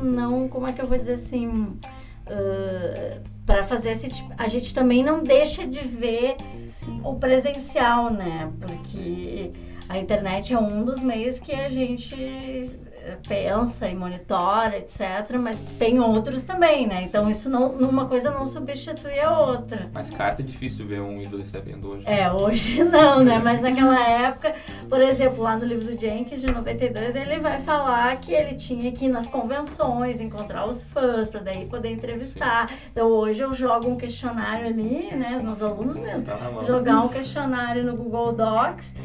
não, 0.03 0.47
como 0.49 0.67
é 0.67 0.73
que 0.73 0.81
eu 0.81 0.87
vou 0.87 0.97
dizer 0.97 1.13
assim... 1.13 1.77
Uh, 2.25 3.33
para 3.45 3.63
fazer 3.63 3.91
esse 3.91 4.09
tipo, 4.09 4.31
a 4.37 4.47
gente 4.47 4.73
também 4.73 5.03
não 5.03 5.21
deixa 5.21 5.67
de 5.67 5.81
ver 5.81 6.37
Sim. 6.65 7.01
o 7.03 7.15
presencial, 7.15 8.09
né? 8.09 8.49
Porque 8.59 9.51
a 9.89 9.97
internet 9.97 10.53
é 10.53 10.59
um 10.59 10.83
dos 10.83 11.03
meios 11.03 11.39
que 11.39 11.51
a 11.53 11.69
gente 11.69 12.15
eh, 12.15 13.17
pensa 13.27 13.87
e 13.87 13.93
monitora, 13.95 14.77
etc. 14.77 15.37
Mas 15.39 15.61
tem 15.77 15.99
outros 15.99 16.45
também, 16.45 16.87
né? 16.87 17.03
Então 17.03 17.29
isso 17.29 17.49
não, 17.49 17.69
uma 17.71 18.05
coisa 18.05 18.31
não 18.31 18.45
substitui 18.45 19.19
a 19.19 19.39
outra. 19.39 19.89
Mas 19.93 20.09
carta 20.09 20.41
é 20.41 20.45
difícil 20.45 20.85
ver 20.85 21.01
um 21.01 21.21
ídolo 21.21 21.39
recebendo 21.39 21.89
hoje. 21.89 22.03
É, 22.07 22.31
hoje 22.31 22.81
não, 22.85 23.21
né? 23.23 23.41
Mas 23.43 23.61
naquela 23.61 24.01
época, 24.07 24.55
por 24.87 25.01
exemplo, 25.01 25.43
lá 25.43 25.57
no 25.57 25.65
livro 25.65 25.85
do 25.85 25.99
Jenkins 25.99 26.41
de 26.41 26.51
92, 26.51 27.15
ele 27.15 27.39
vai 27.39 27.59
falar 27.59 28.15
que 28.21 28.31
ele 28.31 28.55
tinha 28.55 28.89
que 28.91 29.05
ir 29.05 29.09
nas 29.09 29.27
convenções, 29.27 30.21
encontrar 30.21 30.65
os 30.65 30.83
fãs, 30.83 31.27
para 31.27 31.41
daí 31.41 31.65
poder 31.65 31.91
entrevistar. 31.91 32.69
Sim. 32.69 32.75
Então 32.91 33.07
hoje 33.07 33.41
eu 33.41 33.51
jogo 33.53 33.89
um 33.89 33.97
questionário 33.97 34.65
ali, 34.65 35.13
né? 35.13 35.39
Meus 35.43 35.61
alunos 35.61 35.99
mesmo. 35.99 36.27
Tá 36.27 36.63
jogar 36.65 37.01
um 37.01 37.09
questionário 37.09 37.83
no 37.83 37.97
Google 37.97 38.31
Docs 38.31 38.95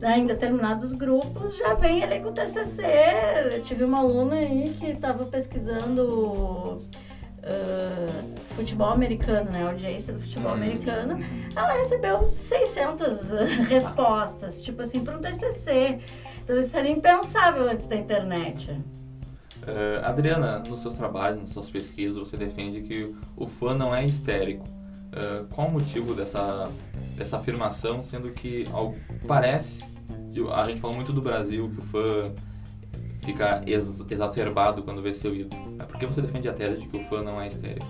né, 0.00 0.18
em 0.18 0.26
determinados 0.26 0.94
grupos, 0.94 1.56
já 1.56 1.74
vem 1.74 2.02
ali 2.02 2.20
com 2.20 2.28
o 2.28 2.32
TCC. 2.32 2.82
Eu 3.52 3.62
tive 3.62 3.84
uma 3.84 3.98
aluna 3.98 4.36
aí 4.36 4.72
que 4.78 4.86
estava 4.86 5.24
pesquisando 5.24 6.82
uh, 7.48 8.54
futebol 8.54 8.90
americano, 8.90 9.50
né? 9.50 9.66
Audiência 9.66 10.12
do 10.12 10.20
futebol 10.20 10.52
americano. 10.52 11.18
Ela 11.54 11.72
recebeu 11.72 12.24
600 12.24 13.30
respostas, 13.68 14.62
tipo 14.62 14.82
assim, 14.82 15.02
para 15.02 15.16
um 15.16 15.20
TCC. 15.20 15.98
Então 16.44 16.56
isso 16.56 16.76
era 16.76 16.88
impensável 16.88 17.68
antes 17.68 17.86
da 17.86 17.96
internet. 17.96 18.70
Uh, 18.70 20.04
Adriana, 20.04 20.60
nos 20.60 20.80
seus 20.80 20.94
trabalhos, 20.94 21.40
nas 21.40 21.50
suas 21.50 21.68
pesquisas, 21.68 22.16
você 22.16 22.36
defende 22.36 22.80
que 22.82 23.14
o 23.36 23.46
fã 23.46 23.74
não 23.74 23.94
é 23.94 24.04
histérico. 24.04 24.77
Uh, 25.08 25.46
qual 25.54 25.68
o 25.68 25.72
motivo 25.72 26.14
dessa, 26.14 26.70
dessa 27.16 27.38
afirmação, 27.38 28.02
sendo 28.02 28.30
que 28.30 28.64
ao, 28.72 28.94
parece, 29.26 29.82
a 30.52 30.66
gente 30.66 30.80
fala 30.80 30.94
muito 30.94 31.12
do 31.12 31.22
Brasil, 31.22 31.70
que 31.70 31.78
o 31.78 31.82
fã 31.82 32.32
fica 33.22 33.62
ex, 33.66 34.04
exacerbado 34.10 34.82
quando 34.82 35.02
vê 35.02 35.12
seu 35.12 35.34
ídolo. 35.34 35.76
Por 35.76 35.98
que 35.98 36.06
você 36.06 36.20
defende 36.20 36.48
a 36.48 36.52
tese 36.52 36.78
de 36.78 36.86
que 36.86 36.96
o 36.96 37.00
fã 37.08 37.22
não 37.22 37.40
é 37.40 37.48
histérico? 37.48 37.86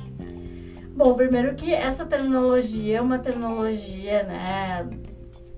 Bom, 0.94 1.14
primeiro 1.14 1.54
que 1.54 1.72
essa 1.72 2.04
terminologia 2.04 2.98
é 2.98 3.00
uma 3.00 3.18
terminologia, 3.18 4.24
né, 4.24 4.88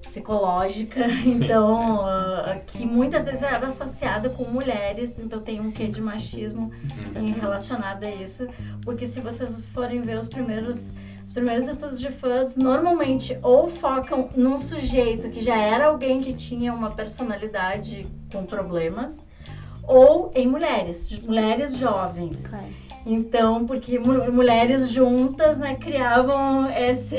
psicológica, 0.01 1.07
então 1.25 2.01
uh, 2.01 2.61
que 2.67 2.85
muitas 2.85 3.27
vezes 3.27 3.43
era 3.43 3.67
associada 3.67 4.29
com 4.29 4.45
mulheres, 4.45 5.19
então 5.19 5.41
tem 5.41 5.61
um 5.61 5.71
quê 5.71 5.87
de 5.87 6.03
machismo 6.03 6.71
assim, 7.07 7.33
relacionado 7.33 8.05
a 8.05 8.11
isso, 8.11 8.47
porque 8.83 9.07
se 9.07 9.21
vocês 9.21 9.65
forem 9.67 10.01
ver 10.01 10.19
os 10.19 10.29
primeiros 10.29 10.93
os 11.31 11.35
primeiros 11.35 11.69
estudos 11.69 12.01
de 12.01 12.11
fãs 12.11 12.57
normalmente 12.57 13.39
ou 13.41 13.69
focam 13.69 14.29
num 14.35 14.59
sujeito 14.59 15.31
que 15.31 15.41
já 15.41 15.57
era 15.57 15.87
alguém 15.87 16.21
que 16.21 16.33
tinha 16.33 16.75
uma 16.75 16.91
personalidade 16.91 18.05
com 18.33 18.45
problemas, 18.45 19.25
ou 19.85 20.33
em 20.35 20.45
mulheres, 20.49 21.17
mulheres 21.21 21.77
jovens. 21.77 22.47
Okay. 22.47 22.77
Então, 23.07 23.65
porque 23.65 23.97
mulheres 23.97 24.91
juntas, 24.91 25.57
né, 25.57 25.77
criavam 25.77 26.69
esse, 26.69 27.17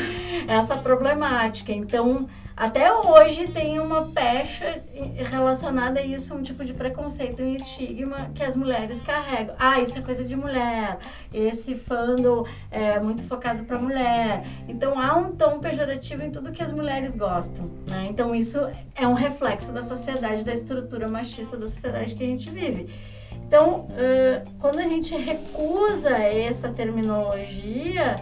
essa 0.48 0.78
problemática. 0.78 1.70
Então, 1.70 2.26
até 2.56 2.92
hoje 2.92 3.48
tem 3.48 3.80
uma 3.80 4.02
pecha 4.06 4.82
relacionada 5.16 6.00
a 6.00 6.04
isso, 6.04 6.34
um 6.34 6.42
tipo 6.42 6.64
de 6.64 6.72
preconceito 6.72 7.42
e 7.42 7.56
estigma 7.56 8.30
que 8.34 8.44
as 8.44 8.56
mulheres 8.56 9.02
carregam. 9.02 9.54
Ah, 9.58 9.80
isso 9.80 9.98
é 9.98 10.02
coisa 10.02 10.24
de 10.24 10.36
mulher. 10.36 10.98
Esse 11.32 11.74
fandom 11.74 12.46
é 12.70 13.00
muito 13.00 13.24
focado 13.24 13.64
para 13.64 13.78
mulher. 13.78 14.46
Então 14.68 14.98
há 14.98 15.16
um 15.16 15.32
tom 15.32 15.58
pejorativo 15.58 16.22
em 16.22 16.30
tudo 16.30 16.52
que 16.52 16.62
as 16.62 16.72
mulheres 16.72 17.16
gostam. 17.16 17.70
Né? 17.88 18.06
Então 18.08 18.34
isso 18.34 18.58
é 18.94 19.06
um 19.06 19.14
reflexo 19.14 19.72
da 19.72 19.82
sociedade, 19.82 20.44
da 20.44 20.52
estrutura 20.52 21.08
machista 21.08 21.56
da 21.56 21.66
sociedade 21.66 22.14
que 22.14 22.22
a 22.22 22.26
gente 22.26 22.50
vive. 22.50 22.88
Então, 23.46 23.86
quando 24.58 24.78
a 24.78 24.82
gente 24.82 25.14
recusa 25.14 26.10
essa 26.10 26.70
terminologia, 26.70 28.16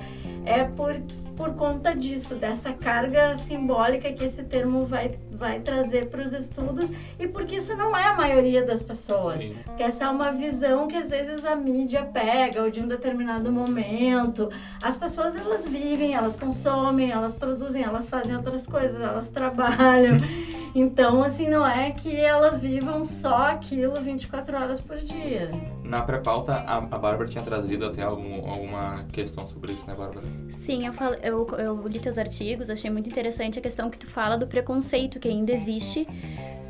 é 0.44 0.64
porque 0.64 1.21
por 1.36 1.54
conta 1.54 1.94
disso, 1.94 2.34
dessa 2.34 2.72
carga 2.72 3.36
simbólica 3.36 4.12
que 4.12 4.24
esse 4.24 4.42
termo 4.44 4.86
vai, 4.86 5.18
vai 5.30 5.60
trazer 5.60 6.08
para 6.08 6.22
os 6.22 6.32
estudos 6.32 6.92
e 7.18 7.26
porque 7.26 7.56
isso 7.56 7.76
não 7.76 7.96
é 7.96 8.04
a 8.04 8.14
maioria 8.14 8.62
das 8.64 8.82
pessoas. 8.82 9.42
Sim. 9.42 9.56
Porque 9.64 9.82
essa 9.82 10.04
é 10.04 10.08
uma 10.08 10.32
visão 10.32 10.86
que 10.86 10.96
às 10.96 11.10
vezes 11.10 11.44
a 11.44 11.56
mídia 11.56 12.04
pega 12.04 12.62
ou 12.62 12.70
de 12.70 12.80
um 12.80 12.88
determinado 12.88 13.50
momento. 13.50 14.50
As 14.82 14.96
pessoas 14.96 15.34
elas 15.36 15.66
vivem, 15.66 16.14
elas 16.14 16.36
consomem, 16.36 17.10
elas 17.10 17.34
produzem, 17.34 17.82
elas 17.82 18.08
fazem 18.08 18.36
outras 18.36 18.66
coisas, 18.66 19.00
elas 19.00 19.28
trabalham. 19.28 20.16
Então, 20.74 21.22
assim, 21.22 21.48
não 21.48 21.66
é 21.66 21.90
que 21.90 22.16
elas 22.16 22.58
vivam 22.58 23.04
só 23.04 23.48
aquilo 23.48 24.00
24 24.00 24.56
horas 24.56 24.80
por 24.80 24.96
dia. 24.96 25.50
Na 25.84 26.00
pré-pauta, 26.00 26.54
a, 26.54 26.78
a 26.78 26.98
Bárbara 26.98 27.28
tinha 27.28 27.44
trazido 27.44 27.84
até 27.84 28.02
algum, 28.02 28.48
alguma 28.48 29.04
questão 29.12 29.46
sobre 29.46 29.74
isso, 29.74 29.86
né, 29.86 29.94
Bárbara? 29.94 30.24
Sim, 30.48 30.86
eu, 30.86 30.92
falo, 30.94 31.14
eu, 31.22 31.46
eu 31.58 31.88
li 31.88 31.98
teus 31.98 32.18
artigos, 32.18 32.70
achei 32.70 32.90
muito 32.90 33.08
interessante 33.08 33.58
a 33.58 33.62
questão 33.62 33.90
que 33.90 33.98
tu 33.98 34.06
fala 34.06 34.36
do 34.36 34.46
preconceito 34.46 35.18
que 35.18 35.28
ainda 35.28 35.52
existe 35.52 36.06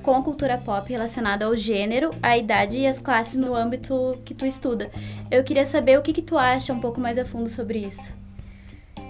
com 0.03 0.15
a 0.17 0.23
cultura 0.23 0.59
pop 0.59 0.91
relacionada 0.91 1.45
ao 1.45 1.57
gênero, 1.57 2.11
à 2.23 2.37
idade 2.37 2.81
e 2.81 2.87
às 2.87 2.99
classes 2.99 3.37
no 3.37 3.55
âmbito 3.55 4.19
que 4.25 4.35
tu 4.35 4.45
estuda. 4.45 4.91
Eu 5.31 5.45
queria 5.45 5.65
saber 5.65 5.99
o 5.99 6.03
que, 6.03 6.13
que 6.13 6.23
tu 6.23 6.37
acha 6.37 6.73
um 6.73 6.81
pouco 6.81 7.01
mais 7.01 7.19
a 7.19 7.25
fundo 7.25 7.49
sobre 7.49 7.79
isso. 7.79 8.22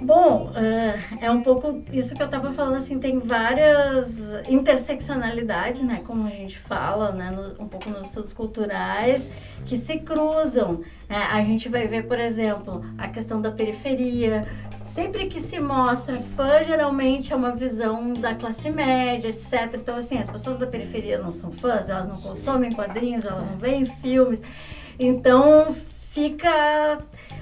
Bom, 0.05 0.49
uh, 0.49 1.17
é 1.21 1.31
um 1.31 1.43
pouco 1.43 1.83
isso 1.93 2.15
que 2.15 2.23
eu 2.23 2.27
estava 2.27 2.51
falando, 2.53 2.75
assim, 2.75 2.99
tem 2.99 3.21
várias 3.21 4.35
interseccionalidades, 4.49 5.81
né, 5.83 6.03
como 6.05 6.27
a 6.27 6.31
gente 6.31 6.59
fala, 6.59 7.13
né, 7.13 7.31
no, 7.31 7.63
um 7.63 7.69
pouco 7.69 7.89
nos 7.89 8.07
estudos 8.07 8.33
culturais, 8.33 9.31
que 9.65 9.77
se 9.77 9.99
cruzam. 9.99 10.81
Né? 11.09 11.17
A 11.31 11.41
gente 11.43 11.69
vai 11.69 11.87
ver, 11.87 12.09
por 12.09 12.19
exemplo, 12.19 12.85
a 12.99 13.07
questão 13.07 13.41
da 13.41 13.53
periferia. 13.53 14.47
Sempre 14.83 15.27
que 15.27 15.41
se 15.41 15.61
mostra 15.61 16.19
fã, 16.19 16.63
geralmente 16.65 17.33
é 17.33 17.37
uma 17.37 17.55
visão 17.55 18.13
da 18.15 18.35
classe 18.35 18.71
média, 18.71 19.29
etc. 19.29 19.75
Então, 19.75 19.97
assim, 19.97 20.19
as 20.19 20.29
pessoas 20.29 20.57
da 20.57 20.67
periferia 20.67 21.19
não 21.19 21.31
são 21.31 21.53
fãs, 21.53 21.89
elas 21.89 22.09
não 22.09 22.17
consomem 22.17 22.73
quadrinhos, 22.73 23.25
elas 23.25 23.47
não 23.47 23.57
veem 23.57 23.87
filmes. 23.87 24.43
Então, 24.99 25.75
fica 26.13 26.99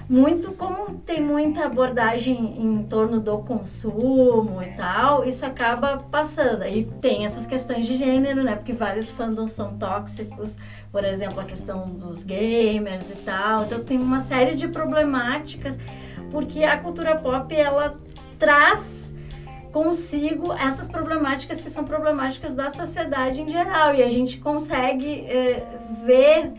muito 0.08 0.52
como 0.52 0.94
tem 0.98 1.20
muita 1.20 1.66
abordagem 1.66 2.62
em 2.62 2.84
torno 2.84 3.18
do 3.18 3.38
consumo 3.38 4.62
e 4.62 4.70
tal, 4.76 5.24
isso 5.24 5.44
acaba 5.44 5.98
passando. 5.98 6.62
Aí 6.62 6.88
tem 7.00 7.24
essas 7.24 7.48
questões 7.48 7.84
de 7.84 7.96
gênero, 7.96 8.44
né? 8.44 8.54
Porque 8.54 8.72
vários 8.72 9.10
fandoms 9.10 9.52
são 9.52 9.76
tóxicos, 9.76 10.56
por 10.92 11.04
exemplo, 11.04 11.40
a 11.40 11.44
questão 11.44 11.84
dos 11.84 12.22
gamers 12.22 13.10
e 13.10 13.16
tal. 13.24 13.64
Então 13.64 13.80
tem 13.82 13.98
uma 13.98 14.20
série 14.20 14.54
de 14.54 14.68
problemáticas, 14.68 15.76
porque 16.30 16.62
a 16.62 16.78
cultura 16.78 17.16
pop 17.16 17.52
ela 17.52 17.98
traz 18.38 19.12
consigo 19.72 20.52
essas 20.52 20.86
problemáticas 20.86 21.60
que 21.60 21.70
são 21.70 21.84
problemáticas 21.84 22.54
da 22.54 22.70
sociedade 22.70 23.42
em 23.42 23.48
geral 23.48 23.94
e 23.94 24.02
a 24.02 24.08
gente 24.08 24.38
consegue 24.38 25.26
eh, 25.28 25.64
ver 26.04 26.52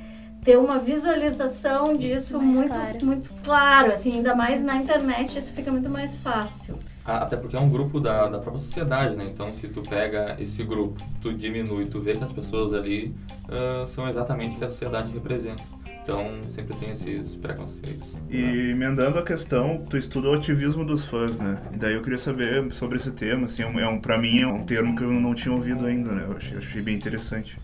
ter 0.44 0.58
uma 0.58 0.80
visualização 0.80 1.96
disso 1.96 2.40
muito, 2.42 2.72
claro. 2.72 3.06
muito 3.06 3.34
claro, 3.44 3.92
assim, 3.92 4.14
ainda 4.14 4.36
mais 4.36 4.62
na 4.62 4.78
internet 4.78 5.38
isso 5.38 5.54
fica 5.54 5.72
muito 5.72 5.90
mais 5.90 6.18
fácil. 6.18 6.78
Até 7.04 7.36
porque 7.36 7.56
é 7.56 7.60
um 7.60 7.70
grupo 7.70 8.00
da, 8.00 8.28
da 8.28 8.38
própria 8.38 8.64
sociedade, 8.64 9.18
né? 9.18 9.28
Então, 9.32 9.52
se 9.52 9.68
tu 9.68 9.82
pega 9.82 10.36
esse 10.40 10.64
grupo, 10.64 11.02
tu 11.20 11.34
diminui, 11.34 11.86
tu 11.86 12.00
vê 12.00 12.16
que 12.16 12.24
as 12.24 12.32
pessoas 12.32 12.74
ali 12.74 13.14
uh, 13.46 13.88
são 13.88 14.08
exatamente 14.08 14.56
o 14.56 14.60
que 14.60 14.66
a 14.66 14.70
sociedade 14.70 15.12
representa. 15.12 15.64
Então, 16.02 16.40
sempre 16.48 16.76
tem 16.78 16.92
esses 16.92 17.36
preconceitos. 17.36 18.08
E 18.30 18.42
né? 18.42 18.72
emendando 18.72 19.20
a 19.20 19.24
questão, 19.24 19.84
tu 19.88 19.98
estuda 19.98 20.30
o 20.30 20.34
ativismo 20.34 20.84
dos 20.84 21.06
fãs, 21.06 21.40
né? 21.40 21.58
E 21.74 21.78
daí 21.78 21.94
eu 21.94 22.02
queria 22.02 22.18
saber 22.18 22.72
sobre 22.72 22.98
esse 22.98 23.12
tema, 23.12 23.46
assim, 23.46 23.62
é 23.62 23.88
um, 23.88 24.00
pra 24.00 24.18
mim 24.18 24.42
é 24.42 24.48
um 24.48 24.64
termo 24.64 24.96
que 24.96 25.04
eu 25.04 25.12
não 25.12 25.36
tinha 25.36 25.54
ouvido 25.54 25.86
ainda, 25.86 26.12
né? 26.12 26.26
Eu 26.28 26.38
achei, 26.38 26.58
achei 26.58 26.82
bem 26.82 26.96
interessante. 26.96 27.56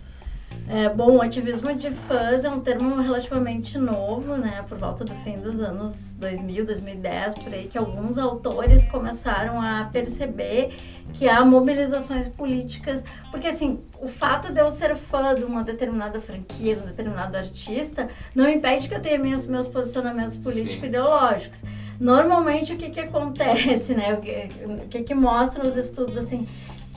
É, 0.70 0.90
bom, 0.90 1.16
o 1.16 1.22
ativismo 1.22 1.74
de 1.74 1.90
fãs 1.90 2.44
é 2.44 2.50
um 2.50 2.60
termo 2.60 3.02
relativamente 3.02 3.78
novo, 3.78 4.36
né? 4.36 4.66
Por 4.68 4.78
volta 4.78 5.06
do 5.06 5.16
fim 5.16 5.38
dos 5.38 5.62
anos 5.62 6.14
2000, 6.16 6.66
2010, 6.66 7.36
por 7.36 7.54
aí, 7.54 7.70
que 7.70 7.78
alguns 7.78 8.18
autores 8.18 8.84
começaram 8.86 9.62
a 9.62 9.86
perceber 9.86 10.76
que 11.14 11.30
há 11.30 11.46
mobilizações 11.46 12.28
políticas. 12.28 13.06
Porque, 13.32 13.48
assim, 13.48 13.80
o 14.02 14.10
fato 14.10 14.52
de 14.52 14.60
eu 14.60 14.70
ser 14.70 14.94
fã 14.98 15.34
de 15.34 15.46
uma 15.46 15.64
determinada 15.64 16.20
franquia, 16.20 16.76
de 16.76 16.82
um 16.82 16.86
determinado 16.88 17.38
artista, 17.38 18.10
não 18.36 18.50
impede 18.50 18.90
que 18.90 18.96
eu 18.96 19.00
tenha 19.00 19.18
meus, 19.18 19.48
meus 19.48 19.70
posicionamentos 19.70 20.36
político-ideológicos. 20.36 21.64
Normalmente, 21.98 22.74
o 22.74 22.78
que, 22.78 22.90
que 22.90 23.00
acontece, 23.00 23.94
né? 23.96 24.14
O 24.14 24.18
que, 24.18 24.50
o 24.66 24.88
que, 24.90 25.04
que 25.04 25.16
mostram 25.16 25.66
os 25.66 25.78
estudos, 25.78 26.18
assim 26.18 26.46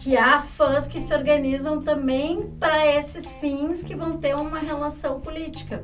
que 0.02 0.16
há 0.16 0.40
fãs 0.40 0.86
que 0.86 1.00
se 1.00 1.14
organizam 1.14 1.80
também 1.80 2.50
para 2.58 2.86
esses 2.86 3.30
fins 3.32 3.82
que 3.82 3.94
vão 3.94 4.16
ter 4.16 4.34
uma 4.34 4.58
relação 4.58 5.20
política. 5.20 5.82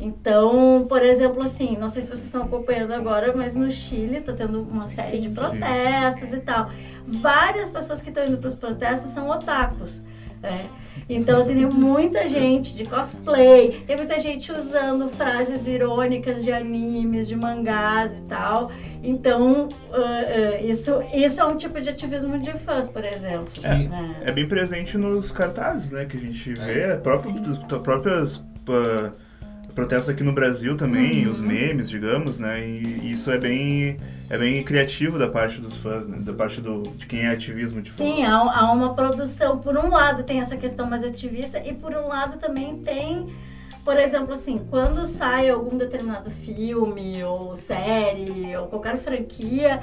Então, 0.00 0.86
por 0.88 1.02
exemplo, 1.02 1.42
assim, 1.42 1.76
não 1.76 1.88
sei 1.88 2.00
se 2.00 2.08
vocês 2.08 2.24
estão 2.24 2.42
acompanhando 2.42 2.92
agora, 2.92 3.34
mas 3.36 3.54
no 3.54 3.70
Chile 3.70 4.16
está 4.16 4.32
tendo 4.32 4.62
uma 4.62 4.88
série 4.88 5.18
sim, 5.18 5.28
de 5.28 5.34
protestos 5.34 6.30
sim. 6.30 6.36
e 6.36 6.40
tal. 6.40 6.70
Várias 7.04 7.70
pessoas 7.70 8.00
que 8.00 8.08
estão 8.08 8.26
indo 8.26 8.38
para 8.38 8.48
os 8.48 8.54
protestos 8.54 9.10
são 9.10 9.28
otakus. 9.28 10.00
É. 10.42 10.64
Então, 11.08 11.38
assim, 11.38 11.54
tem 11.54 11.66
muita 11.66 12.28
gente 12.28 12.74
de 12.74 12.84
cosplay, 12.84 13.82
tem 13.86 13.96
muita 13.96 14.18
gente 14.18 14.50
usando 14.50 15.08
frases 15.08 15.66
irônicas 15.66 16.42
de 16.42 16.52
animes, 16.52 17.28
de 17.28 17.36
mangás 17.36 18.18
e 18.18 18.22
tal. 18.22 18.70
Então, 19.02 19.68
uh, 19.68 19.96
uh, 19.96 20.66
isso, 20.66 21.02
isso 21.12 21.40
é 21.40 21.44
um 21.44 21.56
tipo 21.56 21.80
de 21.80 21.90
ativismo 21.90 22.38
de 22.38 22.52
fãs, 22.54 22.88
por 22.88 23.04
exemplo. 23.04 23.50
É, 23.62 24.26
é. 24.26 24.30
é 24.30 24.32
bem 24.32 24.48
presente 24.48 24.96
nos 24.96 25.30
cartazes, 25.30 25.90
né? 25.90 26.06
Que 26.06 26.16
a 26.16 26.20
gente 26.20 26.54
vê, 26.54 26.80
é. 26.80 26.96
próprio, 26.96 27.34
próprias. 27.82 28.36
Uh, 28.36 29.29
protestos 29.80 30.10
aqui 30.10 30.22
no 30.22 30.32
Brasil 30.32 30.76
também, 30.76 31.24
uhum. 31.24 31.32
os 31.32 31.40
memes, 31.40 31.88
digamos, 31.88 32.38
né? 32.38 32.60
E, 32.60 33.00
e, 33.02 33.12
isso 33.12 33.30
é 33.30 33.38
bem, 33.38 33.96
é 34.28 34.36
bem 34.36 34.62
criativo 34.62 35.18
da 35.18 35.26
parte 35.26 35.58
dos 35.58 35.74
fãs, 35.76 36.06
né? 36.06 36.18
da 36.20 36.34
parte 36.34 36.60
do, 36.60 36.82
de 36.96 37.06
quem 37.06 37.20
é 37.20 37.28
ativismo 37.28 37.80
de 37.80 37.90
Sim, 37.90 38.22
há, 38.24 38.36
há 38.36 38.72
uma 38.72 38.94
produção, 38.94 39.58
por 39.58 39.78
um 39.78 39.88
lado 39.88 40.22
tem 40.22 40.40
essa 40.40 40.54
questão 40.54 40.86
mais 40.86 41.02
ativista 41.02 41.58
e 41.66 41.72
por 41.72 41.94
um 41.94 42.08
lado 42.08 42.38
também 42.38 42.78
tem 42.78 43.26
por 43.82 43.96
exemplo, 43.96 44.34
assim, 44.34 44.60
quando 44.68 45.06
sai 45.06 45.48
algum 45.48 45.78
determinado 45.78 46.30
filme 46.30 47.24
ou 47.24 47.56
série 47.56 48.54
ou 48.54 48.66
qualquer 48.66 48.98
franquia, 48.98 49.80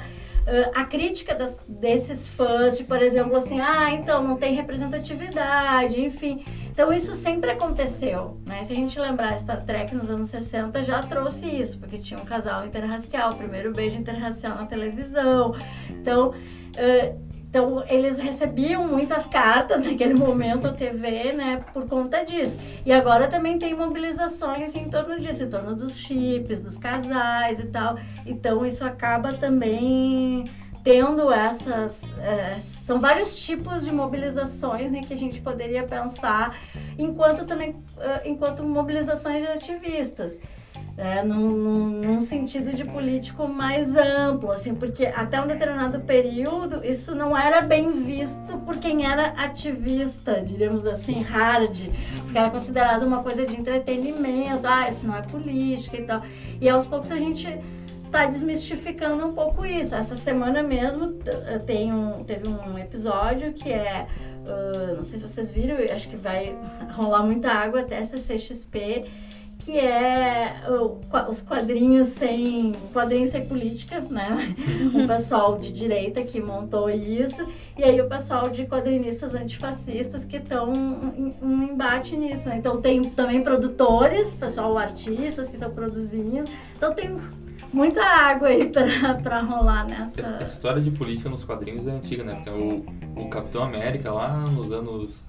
a 0.74 0.84
crítica 0.84 1.34
das, 1.34 1.62
desses 1.68 2.26
fãs, 2.26 2.78
de, 2.78 2.84
por 2.84 3.02
exemplo, 3.02 3.36
assim, 3.36 3.60
ah, 3.60 3.90
então 3.92 4.22
não 4.22 4.36
tem 4.36 4.54
representatividade, 4.54 6.00
enfim. 6.00 6.44
Então 6.78 6.92
isso 6.92 7.12
sempre 7.12 7.50
aconteceu, 7.50 8.40
né? 8.46 8.62
Se 8.62 8.72
a 8.72 8.76
gente 8.76 9.00
lembrar, 9.00 9.36
Star 9.40 9.60
Trek 9.64 9.92
nos 9.96 10.08
anos 10.10 10.28
60 10.28 10.84
já 10.84 11.02
trouxe 11.02 11.44
isso, 11.44 11.76
porque 11.76 11.98
tinha 11.98 12.20
um 12.20 12.24
casal 12.24 12.64
interracial, 12.64 13.34
primeiro 13.34 13.74
beijo 13.74 13.98
interracial 13.98 14.54
na 14.54 14.64
televisão. 14.64 15.56
Então, 15.90 16.28
uh, 16.28 17.28
então, 17.50 17.82
eles 17.88 18.18
recebiam 18.18 18.86
muitas 18.86 19.26
cartas 19.26 19.82
naquele 19.82 20.14
momento, 20.14 20.68
a 20.68 20.72
TV, 20.72 21.32
né, 21.32 21.64
por 21.72 21.88
conta 21.88 22.22
disso. 22.22 22.56
E 22.86 22.92
agora 22.92 23.26
também 23.26 23.58
tem 23.58 23.74
mobilizações 23.74 24.74
em 24.76 24.88
torno 24.88 25.18
disso, 25.18 25.42
em 25.42 25.48
torno 25.48 25.74
dos 25.74 25.96
chips, 25.96 26.60
dos 26.60 26.76
casais 26.76 27.58
e 27.58 27.66
tal. 27.66 27.98
Então, 28.24 28.64
isso 28.64 28.84
acaba 28.84 29.32
também 29.32 30.44
tendo 30.88 31.30
essas. 31.30 32.02
É, 32.18 32.58
são 32.60 32.98
vários 32.98 33.36
tipos 33.44 33.84
de 33.84 33.92
mobilizações 33.92 34.90
né, 34.90 35.02
que 35.02 35.12
a 35.12 35.16
gente 35.18 35.38
poderia 35.38 35.82
pensar, 35.82 36.58
enquanto 36.98 37.44
também 37.44 37.72
uh, 37.72 38.24
enquanto 38.24 38.62
mobilizações 38.62 39.42
de 39.42 39.48
ativistas 39.50 40.40
né, 40.96 41.22
num, 41.22 41.50
num, 41.50 41.88
num, 41.88 42.20
sentido 42.22 42.74
de 42.74 42.86
político 42.86 43.46
mais 43.46 43.94
amplo, 43.94 44.50
assim, 44.50 44.74
porque 44.74 45.04
até 45.04 45.38
um 45.38 45.46
determinado 45.46 46.00
período 46.00 46.82
isso 46.82 47.14
não 47.14 47.36
era 47.36 47.60
bem 47.60 48.02
visto 48.02 48.56
por 48.64 48.78
quem 48.78 49.04
era 49.04 49.26
ativista, 49.36 50.40
diríamos 50.40 50.86
assim, 50.86 51.20
hard, 51.20 51.84
porque 52.22 52.38
era 52.38 52.48
considerado 52.48 53.02
uma 53.02 53.22
coisa 53.22 53.44
de 53.44 53.54
entretenimento, 53.54 54.66
ah, 54.66 54.88
isso 54.88 55.06
não 55.06 55.14
é 55.14 55.20
política 55.20 55.98
e 55.98 56.02
tal. 56.04 56.22
E 56.58 56.66
aos 56.66 56.86
poucos 56.86 57.12
a 57.12 57.16
gente 57.16 57.46
está 58.08 58.26
desmistificando 58.26 59.26
um 59.26 59.32
pouco 59.32 59.64
isso. 59.64 59.94
Essa 59.94 60.16
semana 60.16 60.62
mesmo 60.62 61.18
tem 61.66 61.92
um, 61.92 62.24
teve 62.24 62.48
um 62.48 62.78
episódio 62.78 63.52
que 63.52 63.70
é, 63.70 64.06
uh, 64.44 64.96
não 64.96 65.02
sei 65.02 65.18
se 65.18 65.28
vocês 65.28 65.50
viram, 65.50 65.76
acho 65.94 66.08
que 66.08 66.16
vai 66.16 66.56
rolar 66.92 67.22
muita 67.22 67.50
água 67.50 67.80
até 67.80 68.04
CCXP, 68.04 69.04
que 69.58 69.76
é 69.78 70.62
os 71.28 71.42
quadrinhos 71.42 72.08
sem 72.08 72.72
quadrinhos 72.92 73.30
sem 73.30 73.46
política, 73.46 74.00
né? 74.00 74.54
o 74.94 75.06
pessoal 75.06 75.58
de 75.58 75.72
direita 75.72 76.22
que 76.22 76.40
montou 76.40 76.88
isso 76.88 77.46
e 77.76 77.82
aí 77.82 78.00
o 78.00 78.08
pessoal 78.08 78.48
de 78.48 78.64
quadrinistas 78.66 79.34
antifascistas 79.34 80.24
que 80.24 80.36
estão 80.36 80.72
em 80.72 81.34
um 81.42 81.62
embate 81.62 82.16
nisso. 82.16 82.48
Né? 82.48 82.56
Então 82.58 82.80
tem 82.80 83.02
também 83.10 83.42
produtores, 83.42 84.34
pessoal 84.34 84.78
artistas 84.78 85.48
que 85.48 85.56
estão 85.56 85.70
produzindo. 85.70 86.48
Então 86.76 86.94
tem 86.94 87.18
muita 87.72 88.02
água 88.02 88.48
aí 88.48 88.70
para 89.22 89.40
rolar 89.40 89.86
nessa. 89.86 90.20
Essa, 90.20 90.30
essa, 90.40 90.52
história 90.54 90.80
de 90.80 90.90
política 90.90 91.28
nos 91.28 91.44
quadrinhos 91.44 91.86
é 91.86 91.90
antiga, 91.90 92.22
né? 92.22 92.34
Porque 92.34 92.50
o, 92.50 92.86
o 93.22 93.28
Capitão 93.28 93.62
América 93.62 94.12
lá 94.12 94.36
nos 94.38 94.72
anos 94.72 95.24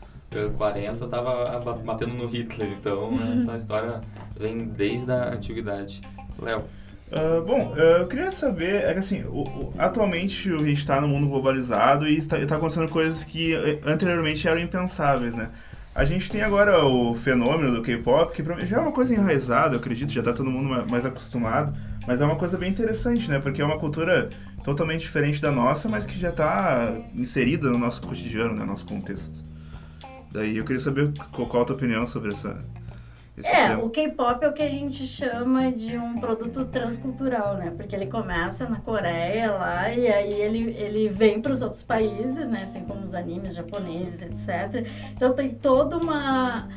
40 0.57 1.07
tava 1.07 1.59
batendo 1.83 2.13
no 2.13 2.27
Hitler, 2.27 2.69
então 2.79 3.09
essa 3.41 3.57
história 3.57 4.01
vem 4.37 4.65
desde 4.65 5.11
a 5.11 5.33
antiguidade. 5.33 6.01
Léo. 6.39 6.63
Uh, 7.11 7.41
bom, 7.43 7.75
eu 7.75 8.07
queria 8.07 8.29
saber, 8.29 8.83
é 8.83 8.93
que 8.93 8.99
assim, 8.99 9.23
o, 9.23 9.41
o, 9.41 9.73
atualmente 9.79 10.53
a 10.53 10.59
gente 10.59 10.73
está 10.73 11.01
no 11.01 11.07
mundo 11.07 11.27
globalizado 11.27 12.07
e 12.07 12.15
está, 12.15 12.37
está 12.37 12.55
acontecendo 12.55 12.87
coisas 12.91 13.23
que 13.23 13.55
eh, 13.55 13.79
anteriormente 13.83 14.47
eram 14.47 14.59
impensáveis, 14.61 15.33
né? 15.33 15.49
A 15.95 16.05
gente 16.05 16.29
tem 16.29 16.43
agora 16.43 16.85
o 16.85 17.15
fenômeno 17.15 17.73
do 17.73 17.81
K-pop, 17.81 18.31
que 18.31 18.43
já 18.67 18.77
é 18.77 18.79
uma 18.79 18.91
coisa 18.91 19.15
enraizada, 19.15 19.73
eu 19.73 19.79
acredito, 19.79 20.11
já 20.11 20.21
está 20.21 20.31
todo 20.31 20.51
mundo 20.51 20.85
mais 20.87 21.03
acostumado, 21.03 21.75
mas 22.05 22.21
é 22.21 22.25
uma 22.25 22.35
coisa 22.35 22.59
bem 22.59 22.69
interessante, 22.69 23.27
né? 23.27 23.39
Porque 23.39 23.59
é 23.59 23.65
uma 23.65 23.79
cultura 23.79 24.29
totalmente 24.63 25.01
diferente 25.01 25.41
da 25.41 25.51
nossa, 25.51 25.89
mas 25.89 26.05
que 26.05 26.17
já 26.19 26.29
está 26.29 26.93
inserida 27.15 27.71
no 27.71 27.77
nosso 27.79 28.01
cotidiano, 28.03 28.53
no 28.53 28.65
nosso 28.67 28.85
contexto. 28.85 29.48
Daí 30.31 30.57
eu 30.57 30.65
queria 30.65 30.79
saber 30.79 31.11
qual, 31.31 31.47
qual 31.47 31.63
a 31.63 31.65
tua 31.65 31.75
opinião 31.75 32.05
sobre 32.05 32.31
essa. 32.31 32.59
é, 33.37 33.69
tema. 33.69 33.83
o 33.83 33.89
K-pop 33.89 34.43
é 34.43 34.47
o 34.47 34.53
que 34.53 34.61
a 34.61 34.69
gente 34.69 35.07
chama 35.07 35.71
de 35.71 35.97
um 35.97 36.19
produto 36.19 36.65
transcultural, 36.65 37.55
né? 37.57 37.73
Porque 37.75 37.95
ele 37.95 38.05
começa 38.05 38.67
na 38.69 38.79
Coreia 38.79 39.51
lá 39.51 39.91
e 39.91 40.07
aí 40.07 40.33
ele, 40.33 40.75
ele 40.77 41.09
vem 41.09 41.41
para 41.41 41.51
os 41.51 41.61
outros 41.61 41.83
países, 41.83 42.49
né? 42.49 42.63
Assim 42.63 42.83
como 42.83 43.03
os 43.03 43.15
animes 43.15 43.55
japoneses, 43.55 44.21
etc. 44.21 44.87
Então 45.13 45.33
tem 45.33 45.49
toda 45.49 45.97
uma 45.97 46.67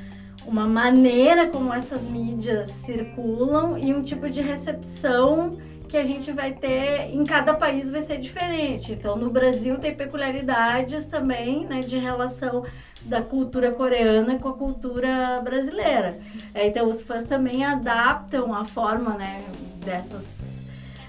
uma 0.47 0.67
maneira 0.67 1.47
como 1.47 1.73
essas 1.73 2.05
mídias 2.05 2.69
circulam 2.69 3.79
e 3.79 3.95
um 3.95 4.03
tipo 4.03 4.29
de 4.29 4.41
recepção 4.41 5.53
que 5.93 5.99
a 5.99 6.05
gente 6.07 6.33
vai 6.33 6.53
ter 6.53 7.11
em 7.13 7.23
cada 7.23 7.53
país 7.53 7.91
vai 7.91 8.01
ser 8.01 8.17
diferente. 8.17 8.93
Então, 8.93 9.15
no 9.15 9.29
Brasil 9.29 9.77
tem 9.77 9.95
peculiaridades 9.95 11.05
também, 11.05 11.67
né, 11.67 11.83
de 11.83 11.99
relação 11.99 12.65
da 13.03 13.21
cultura 13.21 13.71
coreana 13.73 14.39
com 14.39 14.49
a 14.49 14.55
cultura 14.55 15.39
brasileira. 15.45 16.15
É, 16.55 16.67
então 16.67 16.89
os 16.89 17.03
fãs 17.03 17.27
também 17.27 17.63
adaptam 17.63 18.55
a 18.55 18.65
forma, 18.65 19.19
né, 19.19 19.45
dessas 19.85 20.63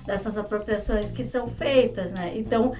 dessas 0.05 0.37
apropriações 0.37 1.11
que 1.11 1.23
são 1.23 1.47
feitas, 1.47 2.11
né? 2.11 2.33
Então, 2.35 2.73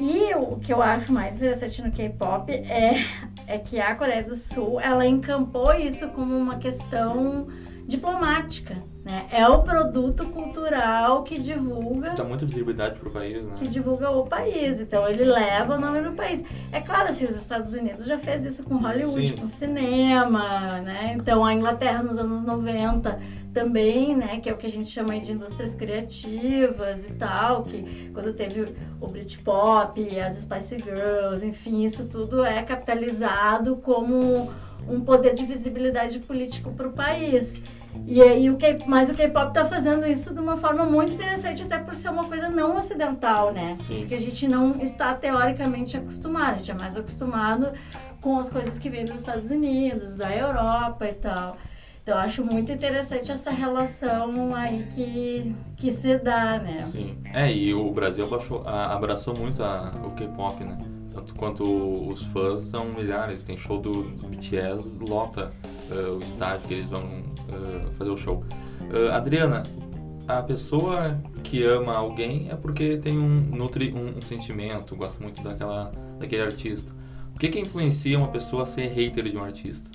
e 0.00 0.34
o 0.34 0.56
que 0.56 0.72
eu 0.72 0.82
acho 0.82 1.12
mais 1.12 1.36
interessante 1.36 1.80
no 1.80 1.92
K-pop 1.92 2.50
é 2.50 3.04
é 3.46 3.56
que 3.56 3.78
a 3.78 3.94
Coreia 3.94 4.24
do 4.24 4.34
Sul, 4.34 4.80
ela 4.80 5.06
encampou 5.06 5.72
isso 5.74 6.08
como 6.08 6.36
uma 6.36 6.56
questão 6.56 7.46
diplomática, 7.86 8.76
né? 9.06 9.24
É 9.30 9.46
o 9.46 9.62
produto 9.62 10.26
cultural 10.30 11.22
que 11.22 11.38
divulga. 11.38 12.14
Dá 12.16 12.24
muita 12.24 12.44
visibilidade 12.44 12.98
para 12.98 13.08
o 13.08 13.12
país, 13.12 13.40
né? 13.40 13.54
Que 13.56 13.68
divulga 13.68 14.10
o 14.10 14.26
país. 14.26 14.80
Então 14.80 15.06
ele 15.06 15.24
leva 15.24 15.76
o 15.76 15.80
nome 15.80 16.00
do 16.02 16.10
país. 16.10 16.44
É 16.72 16.80
claro, 16.80 17.08
assim, 17.10 17.24
os 17.24 17.36
Estados 17.36 17.72
Unidos 17.72 18.04
já 18.04 18.18
fez 18.18 18.44
isso 18.44 18.64
com 18.64 18.74
Hollywood, 18.78 19.28
Sim. 19.28 19.36
com 19.36 19.46
cinema, 19.46 20.80
né? 20.80 21.14
Então 21.14 21.44
a 21.44 21.54
Inglaterra 21.54 22.02
nos 22.02 22.18
anos 22.18 22.42
90 22.42 23.16
também, 23.54 24.14
né, 24.14 24.38
que 24.38 24.50
é 24.50 24.52
o 24.52 24.56
que 24.58 24.66
a 24.66 24.70
gente 24.70 24.90
chama 24.90 25.18
de 25.18 25.32
indústrias 25.32 25.74
criativas 25.74 27.04
e 27.04 27.12
tal, 27.14 27.62
que 27.62 28.10
quando 28.12 28.34
teve 28.34 28.74
o 29.00 29.06
Britpop, 29.06 30.20
as 30.20 30.34
Spice 30.34 30.76
Girls, 30.76 31.46
enfim, 31.46 31.82
isso 31.82 32.06
tudo 32.06 32.44
é 32.44 32.62
capitalizado 32.62 33.76
como 33.76 34.52
um 34.86 35.00
poder 35.00 35.32
de 35.32 35.46
visibilidade 35.46 36.18
político 36.18 36.70
para 36.72 36.86
o 36.86 36.92
país. 36.92 37.58
E, 38.06 38.20
e 38.20 38.50
o 38.50 38.56
K, 38.56 38.78
mas 38.86 39.08
o 39.08 39.14
K-pop 39.14 39.48
está 39.48 39.64
fazendo 39.64 40.06
isso 40.06 40.34
de 40.34 40.40
uma 40.40 40.56
forma 40.56 40.84
muito 40.84 41.12
interessante, 41.12 41.62
até 41.62 41.78
por 41.78 41.94
ser 41.94 42.10
uma 42.10 42.24
coisa 42.24 42.48
não 42.48 42.76
ocidental, 42.76 43.52
né? 43.52 43.76
Sim. 43.86 44.00
Porque 44.00 44.14
a 44.14 44.20
gente 44.20 44.46
não 44.48 44.80
está 44.80 45.14
teoricamente 45.14 45.96
acostumado, 45.96 46.54
a 46.54 46.56
gente 46.56 46.70
é 46.70 46.74
mais 46.74 46.96
acostumado 46.96 47.72
com 48.20 48.38
as 48.38 48.48
coisas 48.48 48.78
que 48.78 48.90
vêm 48.90 49.04
dos 49.04 49.16
Estados 49.16 49.50
Unidos, 49.50 50.16
da 50.16 50.34
Europa 50.34 51.06
e 51.06 51.14
tal. 51.14 51.56
Então, 52.02 52.14
eu 52.14 52.20
acho 52.20 52.44
muito 52.44 52.70
interessante 52.70 53.32
essa 53.32 53.50
relação 53.50 54.54
aí 54.54 54.86
que, 54.94 55.54
que 55.76 55.90
se 55.90 56.16
dá, 56.18 56.58
né? 56.58 56.78
Sim. 56.78 57.18
É, 57.34 57.52
e 57.52 57.74
o 57.74 57.90
Brasil 57.90 58.24
abaixou, 58.24 58.62
abraçou 58.66 59.36
muito 59.36 59.62
a, 59.62 59.92
o 60.04 60.10
K-pop, 60.12 60.62
né? 60.62 60.78
Tanto 61.16 61.34
quanto 61.34 62.10
os 62.10 62.22
fãs 62.24 62.60
são 62.66 62.90
milhares. 62.90 63.42
Tem 63.42 63.56
show 63.56 63.80
do, 63.80 64.02
do 64.02 64.28
BTS, 64.28 64.86
lota 65.08 65.50
uh, 65.90 66.18
o 66.18 66.22
estádio 66.22 66.68
que 66.68 66.74
eles 66.74 66.90
vão 66.90 67.04
uh, 67.04 67.90
fazer 67.92 68.10
o 68.10 68.16
show. 68.18 68.44
Uh, 68.82 69.10
Adriana, 69.12 69.62
a 70.28 70.42
pessoa 70.42 71.18
que 71.42 71.64
ama 71.64 71.94
alguém 71.94 72.48
é 72.50 72.54
porque 72.54 72.98
tem 72.98 73.18
um 73.18 73.34
nutre 73.34 73.94
um, 73.94 74.18
um, 74.18 74.20
sentimento, 74.20 74.94
gosta 74.94 75.22
muito 75.22 75.42
daquela 75.42 75.90
daquele 76.20 76.42
artista. 76.42 76.92
O 77.34 77.38
que 77.38 77.48
que 77.48 77.58
influencia 77.58 78.18
uma 78.18 78.28
pessoa 78.28 78.64
a 78.64 78.66
ser 78.66 78.88
hater 78.88 79.24
de 79.24 79.38
um 79.38 79.42
artista? 79.42 79.88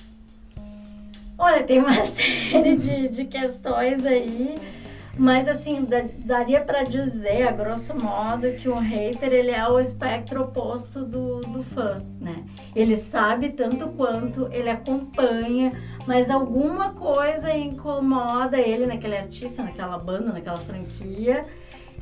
Olha, 1.38 1.62
tem 1.62 1.78
uma 1.78 1.94
série 2.02 2.76
de, 2.76 3.08
de 3.10 3.24
questões 3.26 4.04
aí 4.04 4.56
mas 5.16 5.46
assim, 5.46 5.86
daria 6.18 6.62
para 6.62 6.84
dizer, 6.84 7.46
a 7.46 7.52
grosso 7.52 7.94
modo, 7.94 8.50
que 8.52 8.68
o 8.68 8.78
hater 8.78 9.32
ele 9.32 9.50
é 9.50 9.66
o 9.68 9.78
espectro 9.78 10.42
oposto 10.42 11.04
do, 11.04 11.40
do 11.40 11.62
fã, 11.62 12.02
né? 12.18 12.44
Ele 12.74 12.96
sabe 12.96 13.50
tanto 13.50 13.88
quanto, 13.88 14.48
ele 14.50 14.70
acompanha, 14.70 15.72
mas 16.06 16.30
alguma 16.30 16.94
coisa 16.94 17.54
incomoda 17.54 18.58
ele 18.58 18.86
naquele 18.86 19.16
artista, 19.16 19.62
naquela 19.62 19.98
banda, 19.98 20.32
naquela 20.32 20.58
franquia. 20.58 21.44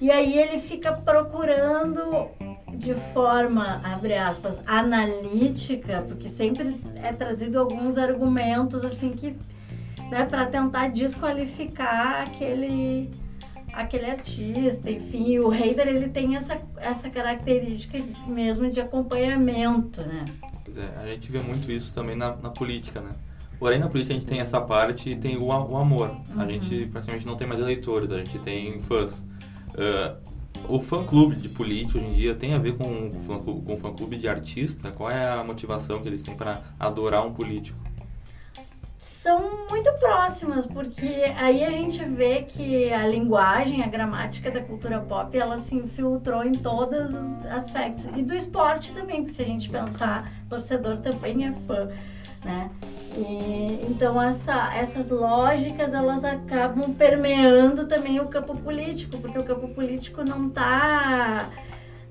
E 0.00 0.10
aí 0.10 0.38
ele 0.38 0.60
fica 0.60 0.92
procurando 0.92 2.28
de 2.72 2.94
forma, 2.94 3.80
abre 3.84 4.14
aspas, 4.14 4.62
analítica, 4.64 6.04
porque 6.06 6.28
sempre 6.28 6.80
é 7.02 7.12
trazido 7.12 7.58
alguns 7.58 7.98
argumentos 7.98 8.84
assim 8.84 9.10
que 9.10 9.36
né, 10.10 10.26
para 10.26 10.46
tentar 10.46 10.88
desqualificar 10.88 12.22
aquele 12.22 13.10
aquele 13.72 14.06
artista, 14.06 14.90
enfim, 14.90 15.38
o 15.38 15.54
Heider 15.54 15.86
ele 15.86 16.08
tem 16.08 16.34
essa, 16.34 16.60
essa 16.76 17.08
característica 17.08 17.98
mesmo 18.26 18.68
de 18.68 18.80
acompanhamento, 18.80 20.02
né? 20.02 20.24
Pois 20.64 20.76
é, 20.76 20.96
a 20.96 21.06
gente 21.06 21.30
vê 21.30 21.38
muito 21.38 21.70
isso 21.70 21.92
também 21.92 22.16
na, 22.16 22.34
na 22.36 22.50
política, 22.50 23.00
né? 23.00 23.10
Porém, 23.60 23.78
na 23.78 23.88
política 23.88 24.14
a 24.14 24.18
gente 24.18 24.26
tem 24.26 24.40
essa 24.40 24.60
parte 24.60 25.10
e 25.10 25.16
tem 25.16 25.36
o, 25.36 25.44
o 25.44 25.76
amor. 25.76 26.08
Uhum. 26.08 26.40
A 26.40 26.46
gente 26.46 26.86
praticamente 26.86 27.26
não 27.26 27.36
tem 27.36 27.46
mais 27.46 27.60
eleitores, 27.60 28.10
a 28.10 28.18
gente 28.18 28.38
tem 28.38 28.80
fãs. 28.80 29.12
Uh, 29.12 30.16
o 30.68 30.80
fã-clube 30.80 31.36
de 31.36 31.48
político 31.48 31.98
hoje 31.98 32.06
em 32.06 32.12
dia 32.12 32.34
tem 32.34 32.54
a 32.54 32.58
ver 32.58 32.76
com 32.76 33.08
o 33.08 33.76
fã-clube 33.76 34.16
fã 34.16 34.18
de 34.18 34.28
artista? 34.28 34.90
Qual 34.90 35.10
é 35.10 35.28
a 35.28 35.44
motivação 35.44 36.00
que 36.00 36.08
eles 36.08 36.22
têm 36.22 36.34
para 36.34 36.62
adorar 36.78 37.26
um 37.26 37.32
político? 37.32 37.78
São 39.22 39.66
muito 39.68 39.92
próximas, 39.98 40.66
porque 40.66 41.24
aí 41.36 41.62
a 41.62 41.68
gente 41.68 42.02
vê 42.06 42.40
que 42.40 42.90
a 42.90 43.06
linguagem, 43.06 43.82
a 43.84 43.86
gramática 43.86 44.50
da 44.50 44.62
cultura 44.62 44.98
pop, 44.98 45.36
ela 45.36 45.58
se 45.58 45.74
infiltrou 45.74 46.42
em 46.42 46.52
todos 46.52 47.14
os 47.14 47.44
aspectos. 47.44 48.06
E 48.16 48.22
do 48.22 48.32
esporte 48.32 48.94
também, 48.94 49.18
porque 49.18 49.34
se 49.34 49.42
a 49.42 49.44
gente 49.44 49.68
pensar, 49.68 50.26
torcedor 50.48 50.98
também 50.98 51.46
é 51.46 51.52
fã, 51.52 51.90
né? 52.42 52.70
E, 53.14 53.86
então 53.90 54.22
essa, 54.22 54.74
essas 54.74 55.10
lógicas 55.10 55.92
elas 55.92 56.24
acabam 56.24 56.94
permeando 56.94 57.86
também 57.86 58.20
o 58.20 58.26
campo 58.26 58.56
político, 58.56 59.18
porque 59.18 59.38
o 59.38 59.44
campo 59.44 59.68
político 59.68 60.24
não 60.24 60.48
está 60.48 61.50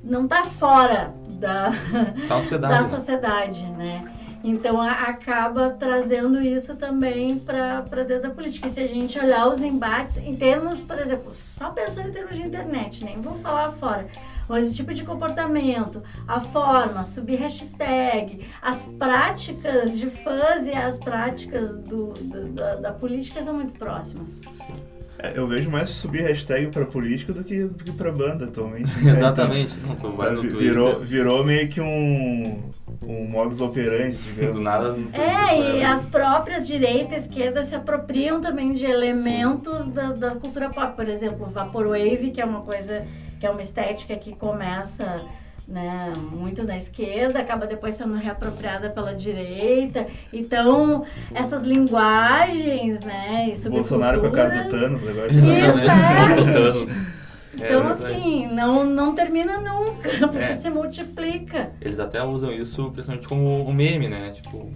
não 0.03 0.27
tá 0.27 0.45
fora 0.45 1.11
da, 1.27 1.69
da 2.29 2.41
sociedade, 2.41 2.73
da 2.73 2.83
sociedade 2.83 3.65
né? 3.71 4.18
Então 4.43 4.81
a, 4.81 4.91
acaba 4.91 5.69
trazendo 5.71 6.41
isso 6.41 6.75
também 6.75 7.37
para 7.37 8.03
dentro 8.03 8.23
da 8.23 8.29
política. 8.29 8.67
E 8.67 8.69
se 8.69 8.79
a 8.79 8.87
gente 8.87 9.19
olhar 9.19 9.47
os 9.47 9.61
embates 9.61 10.17
em 10.17 10.35
termos, 10.35 10.81
por 10.81 10.97
exemplo, 10.97 11.33
só 11.33 11.71
pensando 11.71 12.09
em 12.09 12.11
termos 12.11 12.35
de 12.35 12.43
internet, 12.43 13.03
nem 13.03 13.19
vou 13.19 13.35
falar 13.35 13.71
fora, 13.71 14.07
mas 14.47 14.71
o 14.71 14.73
tipo 14.73 14.93
de 14.93 15.03
comportamento, 15.03 16.01
a 16.27 16.39
forma, 16.39 17.05
subir 17.05 17.35
hashtag, 17.35 18.47
as 18.61 18.87
práticas 18.87 19.97
de 19.97 20.09
fãs 20.09 20.65
e 20.65 20.71
as 20.71 20.97
práticas 20.97 21.75
do, 21.75 22.13
do 22.13 22.49
da, 22.49 22.75
da 22.75 22.91
política 22.91 23.43
são 23.43 23.53
muito 23.53 23.73
próximas. 23.73 24.39
Sim. 24.65 24.99
É, 25.21 25.37
eu 25.37 25.45
vejo 25.45 25.69
mais 25.69 25.89
subir 25.89 26.21
hashtag 26.21 26.67
pra 26.67 26.85
política 26.85 27.33
do 27.33 27.43
que, 27.43 27.65
do 27.65 27.83
que 27.83 27.91
pra 27.91 28.09
banda 28.09 28.45
atualmente. 28.45 28.89
Né? 29.03 29.11
Exatamente. 29.19 29.75
Então, 29.77 29.89
não, 29.89 29.95
tu 29.97 30.11
vai 30.17 30.31
no 30.31 30.41
virou, 30.41 30.99
virou 30.99 31.43
meio 31.43 31.67
que 31.67 31.81
um, 31.81 32.63
um 33.01 33.25
modus 33.27 33.61
operandi, 33.61 34.17
digamos. 34.17 34.55
Do 34.55 34.61
nada. 34.61 34.95
É, 35.13 35.77
e 35.77 35.83
as 35.83 36.03
próprias 36.05 36.67
direita 36.67 37.15
e 37.15 37.17
esquerda 37.17 37.63
se 37.63 37.73
apropriam 37.73 38.41
também 38.41 38.73
de 38.73 38.85
elementos 38.85 39.87
da, 39.87 40.11
da 40.11 40.31
cultura 40.31 40.69
pop. 40.69 40.95
Por 40.95 41.07
exemplo, 41.07 41.45
o 41.45 41.49
Vaporwave, 41.49 42.31
que 42.31 42.41
é 42.41 42.45
uma 42.45 42.61
coisa, 42.61 43.05
que 43.39 43.45
é 43.45 43.49
uma 43.49 43.61
estética 43.61 44.15
que 44.15 44.35
começa 44.35 45.23
né, 45.67 46.11
muito 46.31 46.63
na 46.63 46.75
esquerda, 46.75 47.39
acaba 47.39 47.67
depois 47.67 47.95
sendo 47.95 48.15
reapropriada 48.15 48.89
pela 48.89 49.13
direita. 49.13 50.07
Então, 50.33 51.05
essas 51.33 51.63
linguagens, 51.63 53.01
né, 53.01 53.53
e 53.53 53.69
Bolsonaro 53.69 54.19
com 54.19 54.27
a 54.27 54.31
cara 54.31 54.63
do 54.63 54.69
Thanos 54.71 55.07
agora. 55.07 55.31
Isso, 55.31 55.85
é. 55.85 57.09
Então, 57.53 57.87
é, 57.87 57.91
assim, 57.91 58.47
não, 58.47 58.85
não 58.85 59.15
termina 59.15 59.57
nunca, 59.57 60.09
porque 60.27 60.37
é. 60.37 60.53
se 60.53 60.69
multiplica. 60.69 61.71
Eles 61.81 61.99
até 61.99 62.23
usam 62.23 62.51
isso 62.51 62.89
principalmente 62.91 63.27
como 63.27 63.67
um 63.67 63.73
meme, 63.73 64.07
né? 64.07 64.31
Tipo, 64.31 64.69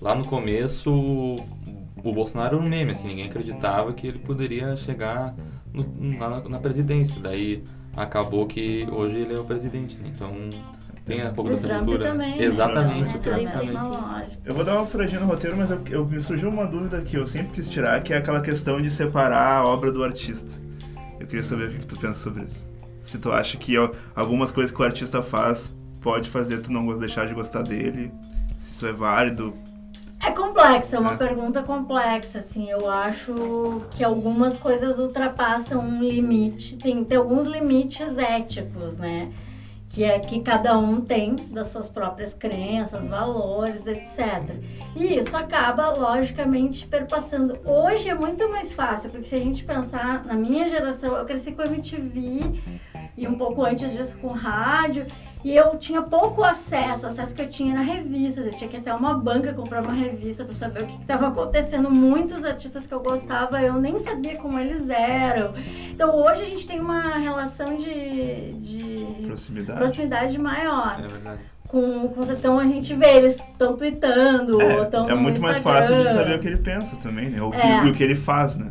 lá 0.00 0.14
no 0.14 0.24
começo, 0.24 0.92
o 0.92 2.12
Bolsonaro 2.12 2.56
era 2.56 2.64
um 2.64 2.68
meme, 2.68 2.92
assim, 2.92 3.08
ninguém 3.08 3.26
acreditava 3.26 3.92
que 3.92 4.06
ele 4.06 4.18
poderia 4.18 4.76
chegar 4.76 5.34
no, 5.72 5.84
na, 5.98 6.48
na 6.48 6.58
presidência. 6.58 7.20
Daí 7.20 7.64
acabou 7.96 8.46
que 8.46 8.86
hoje 8.90 9.16
ele 9.16 9.34
é 9.34 9.38
o 9.38 9.44
presidente, 9.44 9.98
né? 9.98 10.10
Então 10.14 10.32
tem 11.04 11.26
um 11.26 11.32
pouco 11.32 11.50
o 11.50 11.54
dessa 11.54 11.68
Trump 11.68 11.84
cultura. 11.84 12.10
Também, 12.10 12.42
Exatamente, 12.42 13.16
o 13.16 13.18
Trump 13.20 13.50
também. 13.50 14.28
Eu 14.44 14.54
vou 14.54 14.64
dar 14.64 14.76
uma 14.76 14.86
furadinha 14.86 15.20
no 15.20 15.26
roteiro, 15.26 15.56
mas 15.56 15.70
eu, 15.70 15.80
eu, 15.90 16.06
me 16.06 16.20
surgiu 16.20 16.48
uma 16.48 16.66
dúvida 16.66 17.00
que 17.02 17.16
eu 17.16 17.26
sempre 17.26 17.52
quis 17.52 17.68
tirar, 17.68 18.02
que 18.02 18.12
é 18.12 18.16
aquela 18.16 18.40
questão 18.40 18.80
de 18.80 18.90
separar 18.90 19.58
a 19.58 19.66
obra 19.66 19.92
do 19.92 20.02
artista. 20.02 20.62
Eu 21.24 21.28
queria 21.28 21.42
saber 21.42 21.70
o 21.70 21.72
que, 21.72 21.86
tu 21.86 21.98
pensa 21.98 22.22
sobre 22.22 22.44
isso. 22.44 22.62
Se 23.00 23.16
tu 23.16 23.32
acha 23.32 23.56
que 23.56 23.74
algumas 24.14 24.52
coisas 24.52 24.70
que 24.70 24.80
o 24.80 24.84
artista 24.84 25.22
faz 25.22 25.74
pode 26.02 26.28
fazer 26.28 26.58
tu 26.58 26.70
não 26.70 26.98
deixar 26.98 27.26
de 27.26 27.32
gostar 27.32 27.62
dele, 27.62 28.12
se 28.58 28.72
isso 28.72 28.86
é 28.86 28.92
válido, 28.92 29.54
é 30.20 30.30
complexo, 30.30 30.96
é 30.96 30.98
uma 30.98 31.14
é. 31.14 31.16
pergunta 31.16 31.62
complexa, 31.62 32.38
assim, 32.38 32.70
eu 32.70 32.90
acho 32.90 33.82
que 33.90 34.04
algumas 34.04 34.56
coisas 34.58 34.98
ultrapassam 34.98 35.80
um 35.80 36.02
limite, 36.02 36.76
tem, 36.76 37.02
tem 37.04 37.16
alguns 37.16 37.46
limites 37.46 38.18
éticos, 38.18 38.98
né? 38.98 39.30
Que 39.94 40.02
é 40.02 40.18
que 40.18 40.40
cada 40.40 40.76
um 40.76 41.00
tem 41.00 41.36
das 41.36 41.68
suas 41.68 41.88
próprias 41.88 42.34
crenças, 42.34 43.06
valores, 43.06 43.86
etc. 43.86 44.56
E 44.96 45.16
isso 45.16 45.36
acaba, 45.36 45.90
logicamente, 45.90 46.84
perpassando. 46.84 47.56
Hoje 47.64 48.08
é 48.08 48.14
muito 48.14 48.48
mais 48.50 48.72
fácil, 48.72 49.08
porque 49.10 49.24
se 49.24 49.36
a 49.36 49.38
gente 49.38 49.62
pensar 49.62 50.24
na 50.24 50.34
minha 50.34 50.68
geração, 50.68 51.14
eu 51.14 51.24
cresci 51.24 51.52
com 51.52 51.62
MTV 51.62 52.60
e 53.16 53.28
um 53.28 53.38
pouco 53.38 53.64
antes 53.64 53.92
disso 53.92 54.16
com 54.18 54.32
rádio. 54.32 55.06
E 55.44 55.54
eu 55.54 55.76
tinha 55.76 56.00
pouco 56.00 56.42
acesso, 56.42 57.04
o 57.04 57.08
acesso 57.10 57.34
que 57.34 57.42
eu 57.42 57.48
tinha 57.48 57.74
era 57.74 57.82
revistas. 57.82 58.46
Eu 58.46 58.52
tinha 58.52 58.68
que 58.68 58.78
ir 58.78 58.80
até 58.80 58.94
uma 58.94 59.12
banca 59.18 59.52
comprar 59.52 59.82
uma 59.82 59.92
revista 59.92 60.42
para 60.42 60.54
saber 60.54 60.84
o 60.84 60.86
que 60.86 61.02
estava 61.02 61.28
acontecendo. 61.28 61.90
Muitos 61.90 62.46
artistas 62.46 62.86
que 62.86 62.94
eu 62.94 63.00
gostava, 63.00 63.60
eu 63.60 63.74
nem 63.74 63.98
sabia 64.00 64.36
como 64.36 64.58
eles 64.58 64.88
eram. 64.88 65.52
Então 65.90 66.16
hoje 66.16 66.42
a 66.42 66.46
gente 66.46 66.66
tem 66.66 66.80
uma 66.80 67.18
relação 67.18 67.76
de, 67.76 68.54
de 68.54 69.26
proximidade. 69.26 69.78
proximidade 69.78 70.38
maior. 70.38 70.98
É 71.04 71.08
verdade. 71.08 71.42
Com, 71.68 72.08
com 72.08 72.22
então 72.22 72.58
a 72.58 72.64
gente 72.64 72.94
vê 72.94 73.16
eles 73.16 73.38
estão 73.38 73.76
tweetando, 73.76 74.62
é, 74.62 74.82
estão 74.82 75.10
É 75.10 75.14
muito 75.14 75.40
mais 75.42 75.58
fácil 75.58 75.96
de 76.04 76.12
saber 76.12 76.36
o 76.36 76.40
que 76.40 76.46
ele 76.46 76.58
pensa 76.58 76.96
também, 76.96 77.28
né? 77.28 77.42
O, 77.42 77.52
é. 77.52 77.82
que, 77.82 77.88
o 77.88 77.94
que 77.94 78.02
ele 78.02 78.16
faz, 78.16 78.56
né? 78.56 78.70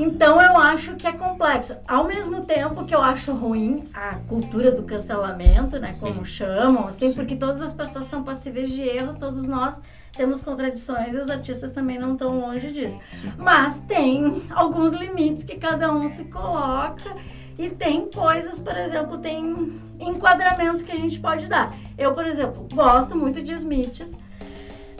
Então 0.00 0.40
eu 0.40 0.56
acho 0.56 0.94
que 0.96 1.06
é 1.06 1.12
complexo. 1.12 1.76
Ao 1.86 2.04
mesmo 2.04 2.42
tempo 2.42 2.84
que 2.86 2.94
eu 2.94 3.02
acho 3.02 3.32
ruim 3.32 3.84
a 3.92 4.14
cultura 4.26 4.72
do 4.72 4.82
cancelamento, 4.82 5.78
né, 5.78 5.92
Sim. 5.92 6.00
como 6.00 6.24
chamam, 6.24 6.86
assim, 6.86 7.10
Sim. 7.10 7.14
porque 7.14 7.36
todas 7.36 7.60
as 7.60 7.74
pessoas 7.74 8.06
são 8.06 8.22
passíveis 8.22 8.70
de 8.70 8.80
erro, 8.80 9.14
todos 9.18 9.46
nós 9.46 9.80
temos 10.16 10.40
contradições 10.40 11.14
e 11.14 11.18
os 11.18 11.28
artistas 11.28 11.72
também 11.72 11.98
não 11.98 12.14
estão 12.14 12.40
longe 12.40 12.72
disso. 12.72 12.98
Sim. 13.12 13.32
Mas 13.36 13.80
tem 13.80 14.42
alguns 14.50 14.94
limites 14.94 15.44
que 15.44 15.56
cada 15.56 15.92
um 15.92 16.08
se 16.08 16.24
coloca 16.24 17.14
e 17.58 17.68
tem 17.68 18.10
coisas, 18.10 18.58
por 18.58 18.74
exemplo, 18.74 19.18
tem 19.18 19.78
enquadramentos 19.98 20.80
que 20.80 20.92
a 20.92 20.96
gente 20.96 21.20
pode 21.20 21.46
dar. 21.46 21.76
Eu, 21.98 22.14
por 22.14 22.26
exemplo, 22.26 22.66
gosto 22.72 23.14
muito 23.14 23.42
de 23.42 23.52
Smiths. 23.52 24.16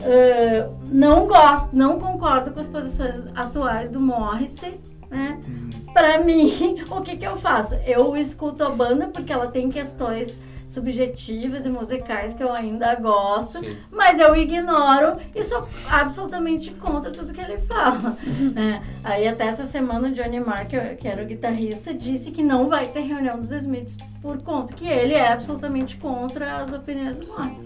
Uh, 0.01 0.75
não 0.91 1.27
gosto, 1.27 1.75
não 1.75 1.99
concordo 1.99 2.51
com 2.51 2.59
as 2.59 2.67
posições 2.67 3.27
atuais 3.35 3.91
do 3.91 3.99
Morrissey, 3.99 4.79
né? 5.11 5.37
Uhum. 5.47 5.93
Pra 5.93 6.17
mim, 6.19 6.83
o 6.89 7.01
que 7.01 7.17
que 7.17 7.27
eu 7.27 7.35
faço? 7.35 7.75
Eu 7.85 8.15
escuto 8.15 8.63
a 8.63 8.69
banda 8.69 9.07
porque 9.07 9.31
ela 9.31 9.47
tem 9.47 9.69
questões 9.69 10.39
subjetivas 10.71 11.65
e 11.65 11.69
musicais 11.69 12.33
que 12.33 12.41
eu 12.41 12.51
ainda 12.53 12.95
gosto, 12.95 13.59
Sim. 13.59 13.77
mas 13.91 14.19
eu 14.19 14.33
ignoro 14.35 15.17
e 15.35 15.43
sou 15.43 15.67
absolutamente 15.89 16.71
contra 16.71 17.11
tudo 17.11 17.33
que 17.33 17.41
ele 17.41 17.57
fala. 17.57 18.17
é, 18.55 18.81
aí 19.03 19.27
até 19.27 19.45
essa 19.45 19.65
semana 19.65 20.07
o 20.07 20.11
Johnny 20.11 20.39
Marr, 20.39 20.67
que 20.67 21.07
era 21.07 21.21
o 21.21 21.25
guitarrista, 21.25 21.93
disse 21.93 22.31
que 22.31 22.41
não 22.41 22.69
vai 22.69 22.87
ter 22.87 23.01
reunião 23.01 23.37
dos 23.37 23.51
Smiths 23.51 23.97
por 24.21 24.41
conta 24.43 24.73
que 24.73 24.87
ele 24.87 25.13
é 25.13 25.33
absolutamente 25.33 25.97
contra 25.97 26.57
as 26.57 26.71
opiniões 26.71 27.19
do 27.19 27.27
Morris. 27.27 27.59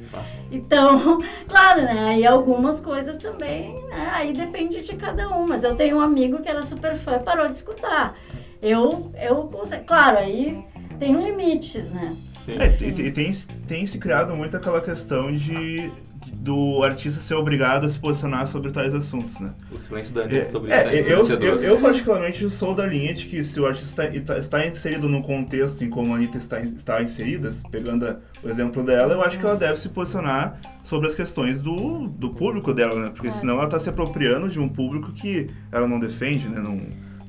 Então, 0.52 1.22
claro, 1.48 1.82
né? 1.82 2.08
Aí 2.08 2.26
algumas 2.26 2.80
coisas 2.80 3.18
também, 3.18 3.74
né? 3.88 4.10
Aí 4.14 4.34
depende 4.34 4.82
de 4.82 4.96
cada 4.96 5.30
um. 5.30 5.46
Mas 5.46 5.64
eu 5.64 5.76
tenho 5.76 5.98
um 5.98 6.02
amigo 6.02 6.42
que 6.42 6.50
era 6.50 6.64
super 6.64 6.96
fã 6.96 7.18
e 7.18 7.24
parou 7.24 7.48
de 7.48 7.58
escutar. 7.58 8.18
Eu, 8.62 9.12
eu, 9.22 9.52
claro, 9.86 10.18
aí 10.18 10.64
tem 10.98 11.14
limites, 11.14 11.92
né? 11.92 12.16
Sim. 12.46 12.58
É, 12.60 12.68
e, 12.88 13.12
tem, 13.12 13.32
tem 13.68 13.86
se 13.86 13.98
criado 13.98 14.36
muito 14.36 14.56
aquela 14.56 14.80
questão 14.80 15.34
de 15.34 15.92
do 16.34 16.84
artista 16.84 17.22
ser 17.22 17.36
obrigado 17.36 17.86
a 17.86 17.90
se 17.90 18.00
posicionar 18.00 18.46
sobre 18.48 18.72
tais 18.72 18.94
assuntos, 18.94 19.40
né? 19.40 19.52
O 19.72 19.78
silêncio 19.78 20.14
da 20.14 20.22
Anitta 20.22 20.38
é, 20.38 20.50
sobre 20.50 20.72
é, 20.72 21.00
isso 21.00 21.10
é 21.10 21.14
eu, 21.14 21.42
eu, 21.42 21.64
eu, 21.64 21.82
particularmente 21.82 22.48
sou 22.50 22.76
da 22.76 22.86
linha 22.86 23.14
de 23.14 23.26
que 23.26 23.44
se 23.44 23.60
o 23.60 23.66
artista 23.66 24.06
está, 24.08 24.38
está 24.38 24.68
inserido 24.68 25.08
num 25.10 25.22
contexto 25.22 25.84
em 25.84 25.90
como 25.90 26.14
a 26.14 26.18
Anitta 26.18 26.38
está, 26.38 26.60
está 26.60 27.02
inserida, 27.02 27.52
pegando 27.72 28.18
o 28.44 28.50
exemplo 28.50 28.84
dela, 28.84 29.14
eu 29.14 29.22
acho 29.22 29.40
que 29.40 29.46
ela 29.46 29.56
deve 29.56 29.80
se 29.80 29.90
posicionar 29.90 30.60
sobre 30.84 31.08
as 31.08 31.16
questões 31.16 31.62
do, 31.62 32.08
do 32.10 32.30
público 32.32 32.74
dela, 32.74 33.06
né? 33.06 33.10
Porque 33.10 33.30
é. 33.30 33.32
senão 33.32 33.56
ela 33.56 33.66
está 33.66 33.80
se 33.80 33.90
apropriando 33.90 34.48
de 34.48 34.60
um 34.60 34.70
público 34.70 35.12
que 35.14 35.48
ela 35.72 35.88
não 35.88 36.00
defende, 36.00 36.48
né? 36.48 36.60
Não, 36.60 36.80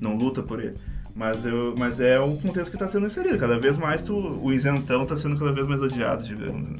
não 0.01 0.17
luta 0.17 0.43
por 0.43 0.61
ele. 0.61 0.75
Mas, 1.17 1.47
eu, 1.47 1.75
mas 1.75 1.99
é 1.99 2.21
um 2.21 2.37
contexto 2.37 2.69
que 2.69 2.77
está 2.77 2.87
sendo 2.87 3.07
inserido. 3.07 3.39
Cada 3.39 3.59
vez 3.59 3.79
mais 3.79 4.03
tu, 4.03 4.15
o 4.15 4.53
isentão 4.53 5.05
está 5.05 5.17
sendo 5.17 5.39
cada 5.39 5.51
vez 5.51 5.67
mais 5.67 5.81
odiado, 5.81 6.23
digamos. 6.23 6.69
Né? 6.69 6.77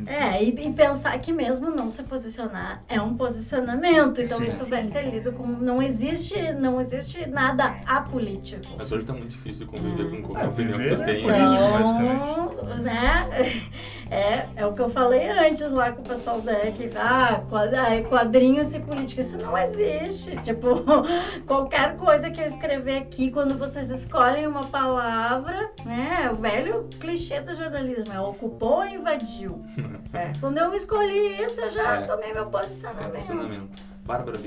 Então, 0.00 0.14
É, 0.14 0.42
e, 0.42 0.48
e 0.48 0.72
pensar 0.72 1.18
que 1.18 1.32
mesmo 1.32 1.70
não 1.70 1.90
se 1.90 2.02
posicionar 2.02 2.82
é 2.88 3.00
um 3.00 3.14
posicionamento. 3.16 4.20
Então 4.20 4.38
Sim. 4.38 4.46
isso 4.46 4.64
vai 4.66 4.84
ser 4.84 5.02
lido 5.10 5.32
como. 5.32 5.56
Não 5.62 5.82
existe, 5.82 6.52
não 6.52 6.80
existe 6.80 7.26
nada 7.28 7.76
apolítico. 7.86 8.62
Mas 8.76 8.90
hoje 8.90 9.04
tá 9.04 9.12
muito 9.12 9.28
difícil 9.28 9.66
conviver 9.66 10.10
com 10.10 10.22
qualquer 10.22 10.44
Ah, 10.44 10.48
opinião 10.48 10.78
que 10.78 10.88
tu 10.88 10.94
é 10.94 11.04
tenha. 11.04 11.22
político. 11.22 12.00
Então, 12.02 12.76
né? 12.78 13.28
É, 14.12 14.48
é 14.56 14.66
o 14.66 14.72
que 14.72 14.82
eu 14.82 14.88
falei 14.88 15.28
antes 15.30 15.70
lá 15.70 15.92
com 15.92 16.02
o 16.02 16.04
pessoal 16.04 16.40
da 16.40 16.52
que 16.72 16.90
ah, 16.96 17.44
quad- 17.48 17.72
ah, 17.72 18.02
quadrinhos 18.08 18.72
e 18.72 18.80
política. 18.80 19.20
Isso 19.20 19.38
não 19.38 19.56
existe. 19.56 20.32
Tipo, 20.42 20.82
qualquer 21.46 21.96
coisa 21.96 22.28
que 22.28 22.40
eu 22.40 22.44
escrever 22.46 22.98
aqui, 22.98 23.30
quando 23.30 23.56
vocês 23.56 23.88
escolhem 23.88 24.48
uma 24.48 24.64
palavra, 24.66 25.70
né? 25.84 26.28
O 26.32 26.34
velho 26.34 26.88
clichê 26.98 27.40
do 27.40 27.54
jornalismo 27.54 28.12
é 28.12 28.20
ocupou 28.20 28.78
ou 28.78 28.84
invadiu. 28.84 29.62
É, 30.12 30.32
quando 30.40 30.58
eu 30.58 30.74
escolhi 30.74 31.42
isso, 31.42 31.60
eu 31.60 31.70
já 31.70 31.96
É. 32.00 32.02
tomei 32.06 32.32
meu 32.32 32.46
posicionamento. 32.46 33.16
funcionamento. 33.20 33.82
Bárbara. 34.06 34.38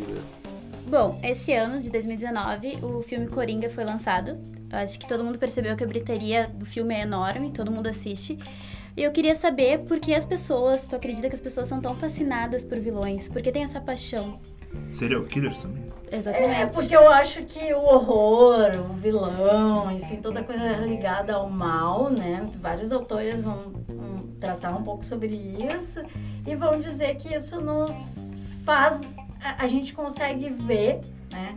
Bom, 0.88 1.20
esse 1.24 1.54
ano 1.54 1.80
de 1.82 1.90
2019, 1.90 2.80
o 2.82 3.02
filme 3.02 3.28
Coringa 3.28 3.70
foi 3.70 3.84
lançado. 3.86 4.38
Eu 4.72 4.78
acho 4.80 5.00
que 5.00 5.08
todo 5.08 5.24
mundo 5.24 5.38
percebeu 5.40 5.76
que 5.78 5.84
a 5.84 5.88
bilheteria 5.88 6.48
do 6.54 6.66
filme 6.66 6.94
é 6.94 7.02
enorme, 7.02 7.52
todo 7.52 7.72
mundo 7.72 7.88
assiste. 7.88 8.38
E 8.96 9.02
eu 9.04 9.12
queria 9.12 9.34
saber 9.34 9.80
por 9.80 10.00
que 10.00 10.14
as 10.14 10.26
pessoas, 10.26 10.86
tu 10.86 10.96
acredita 10.96 11.28
que 11.30 11.34
as 11.36 11.42
pessoas 11.42 11.68
são 11.68 11.80
tão 11.82 11.96
fascinadas 11.96 12.64
por 12.64 12.80
vilões? 12.80 13.28
Por 13.30 13.42
que 13.42 13.52
tem 13.52 13.64
essa 13.64 13.80
paixão? 13.82 14.40
Serial 14.92 15.24
killers 15.24 15.60
também. 15.62 15.84
Exatamente. 16.12 16.56
É, 16.62 16.66
porque 16.68 16.96
eu 16.96 17.10
acho 17.12 17.44
que 17.44 17.74
o 17.74 17.80
horror, 17.82 18.72
o 18.90 18.94
vilão, 18.94 19.92
enfim, 19.92 20.18
toda 20.18 20.44
coisa 20.44 20.64
ligada 20.78 21.34
ao 21.34 21.50
mal, 21.50 22.10
né? 22.12 22.48
Vários 22.60 22.92
autores 22.92 23.40
vão 23.42 23.58
tratar 24.44 24.72
um 24.72 24.84
pouco 24.84 25.06
sobre 25.06 25.28
isso 25.74 26.04
e 26.46 26.54
vão 26.56 26.78
dizer 26.80 27.16
que 27.16 27.34
isso 27.34 27.62
nos 27.62 28.46
faz. 28.66 29.00
A, 29.42 29.64
a 29.64 29.68
gente 29.68 29.94
consegue 29.94 30.50
ver, 30.50 31.00
né? 31.32 31.56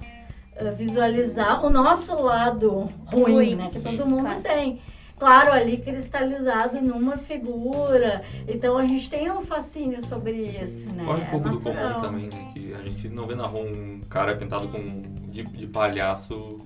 eh, 0.55 0.71
Visualizar 0.71 1.65
o 1.65 1.71
nosso 1.71 2.15
lado 2.23 2.89
ruim, 3.07 3.33
Ruim, 3.33 3.55
né? 3.57 3.69
Que 3.73 3.81
todo 3.81 4.07
mundo 4.07 4.23
claro. 4.25 4.41
tem. 4.41 4.81
Claro, 5.19 5.53
ali 5.53 5.79
cristalizado 5.79 6.81
numa 6.81 7.17
figura. 7.17 8.23
Então 8.47 8.77
a 8.77 8.87
gente 8.87 9.09
tem 9.09 9.31
um 9.31 9.41
fascínio 9.41 10.03
sobre 10.05 10.33
isso, 10.33 10.93
né? 10.93 11.05
Foge 11.05 11.23
um 11.23 11.25
É 11.25 11.31
pouco 11.31 11.49
do 11.49 11.61
comum 11.61 12.01
também, 12.01 12.29
né? 12.29 12.49
Que 12.53 12.75
a 12.75 12.83
gente 12.83 13.09
não 13.09 13.27
vê 13.27 13.35
na 13.35 13.47
rua 13.47 13.63
um 13.63 14.01
cara 14.09 14.37
pintado 14.37 14.69
com 14.69 15.03
de, 15.37 15.43
de 15.43 15.67
palhaço 15.67 16.59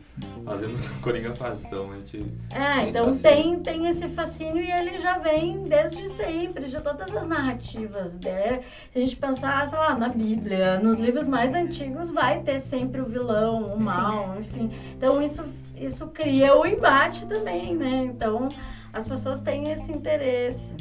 fazendo 0.44 0.78
Coringa 1.02 1.32
faz. 1.32 1.60
Então 1.64 1.90
a 1.90 1.94
gente. 1.94 2.24
É, 2.50 2.80
Tem 2.80 2.88
então 2.88 3.16
tem, 3.16 3.60
tem 3.60 3.86
esse 3.88 4.08
fascínio 4.08 4.62
e 4.62 4.70
ele 4.70 4.98
já 4.98 5.18
vem 5.18 5.62
desde 5.64 6.08
sempre, 6.08 6.66
de 6.66 6.80
todas 6.80 7.14
as 7.14 7.26
narrativas, 7.26 8.18
né? 8.18 8.60
Se 8.90 8.98
a 8.98 9.00
gente 9.00 9.16
pensar, 9.16 9.66
sei 9.68 9.78
lá, 9.78 9.94
na 9.96 10.08
Bíblia, 10.08 10.78
nos 10.78 10.98
livros 10.98 11.26
mais 11.26 11.54
antigos 11.54 12.10
vai 12.10 12.40
ter 12.40 12.60
sempre 12.60 13.00
o 13.00 13.06
vilão, 13.06 13.74
o 13.74 13.82
mal, 13.82 14.36
enfim. 14.38 14.70
Então 14.96 15.20
isso, 15.20 15.44
isso 15.80 16.08
cria 16.08 16.54
o 16.54 16.66
embate 16.66 17.26
também, 17.26 17.74
né? 17.74 18.04
Então 18.04 18.48
as 18.92 19.08
pessoas 19.08 19.40
têm 19.40 19.70
esse 19.70 19.90
interesse. 19.90 20.72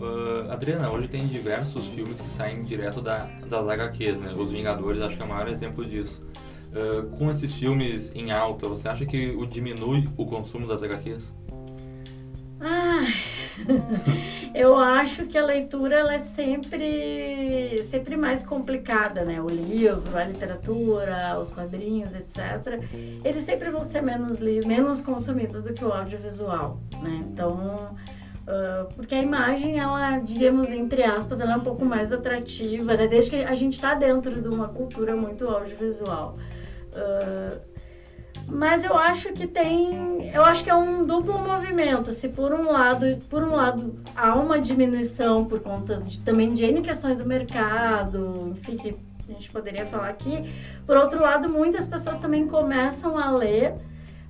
Ah, 0.00 0.54
Adriana, 0.54 0.90
hoje 0.90 1.08
tem 1.08 1.26
diversos 1.26 1.86
filmes 1.88 2.20
que 2.20 2.28
saem 2.28 2.62
direto 2.62 3.00
da, 3.00 3.26
das 3.46 3.68
HQs, 3.68 4.18
né? 4.18 4.32
Os 4.36 4.50
Vingadores 4.50 5.00
acho 5.02 5.16
que 5.16 5.22
é 5.22 5.24
o 5.24 5.28
maior 5.28 5.48
exemplo 5.48 5.84
disso. 5.84 6.22
Ah, 6.74 7.06
com 7.18 7.30
esses 7.30 7.54
filmes 7.54 8.10
em 8.14 8.30
alta, 8.32 8.68
você 8.68 8.88
acha 8.88 9.06
que 9.06 9.30
o 9.30 9.46
diminui 9.46 10.08
o 10.16 10.26
consumo 10.26 10.66
das 10.66 10.82
HQs? 10.82 11.32
Ai, 12.60 13.14
eu 14.54 14.76
acho 14.78 15.26
que 15.26 15.36
a 15.36 15.44
leitura 15.44 15.96
ela 15.96 16.14
é 16.14 16.18
sempre, 16.18 17.82
sempre 17.90 18.16
mais 18.16 18.42
complicada, 18.42 19.24
né? 19.24 19.40
O 19.40 19.48
livro, 19.48 20.16
a 20.16 20.24
literatura, 20.24 21.38
os 21.40 21.52
quadrinhos, 21.52 22.14
etc. 22.14 22.82
Eles 23.24 23.42
sempre 23.42 23.70
vão 23.70 23.82
ser 23.82 24.02
menos 24.02 24.38
menos 24.38 25.00
consumidos 25.00 25.62
do 25.62 25.72
que 25.72 25.84
o 25.84 25.92
audiovisual, 25.92 26.80
né? 27.02 27.24
Então, 27.30 27.96
ah, 28.50 28.86
porque 28.96 29.14
a 29.14 29.22
imagem, 29.22 29.78
ela, 29.78 30.18
diríamos 30.18 30.70
entre 30.70 31.04
aspas, 31.04 31.40
ela 31.40 31.52
é 31.52 31.56
um 31.56 31.60
pouco 31.60 31.84
mais 31.84 32.12
atrativa, 32.12 32.96
né? 32.96 33.06
Desde 33.06 33.30
que 33.30 33.36
a 33.36 33.54
gente 33.54 33.74
está 33.74 33.94
dentro 33.94 34.40
de 34.40 34.48
uma 34.48 34.68
cultura 34.68 35.14
muito 35.14 35.48
audiovisual. 35.48 36.34
Ah, 36.94 37.69
mas 38.50 38.84
eu 38.84 38.96
acho 38.96 39.32
que 39.32 39.46
tem, 39.46 40.30
eu 40.34 40.44
acho 40.44 40.64
que 40.64 40.70
é 40.70 40.74
um 40.74 41.02
duplo 41.02 41.38
movimento. 41.38 42.12
Se 42.12 42.28
por 42.28 42.52
um 42.52 42.70
lado, 42.70 43.18
por 43.28 43.42
um 43.42 43.54
lado 43.54 43.98
há 44.14 44.34
uma 44.34 44.60
diminuição 44.60 45.44
por 45.44 45.60
conta 45.60 45.96
de, 45.96 46.20
também 46.20 46.52
de 46.52 46.64
N 46.64 46.82
questões 46.82 47.18
do 47.18 47.26
mercado, 47.26 48.52
enfim, 48.52 48.76
que 48.76 48.96
a 49.28 49.32
gente 49.32 49.50
poderia 49.50 49.86
falar 49.86 50.08
aqui. 50.08 50.52
Por 50.86 50.96
outro 50.96 51.20
lado, 51.20 51.48
muitas 51.48 51.86
pessoas 51.86 52.18
também 52.18 52.46
começam 52.46 53.16
a 53.16 53.30
ler 53.30 53.74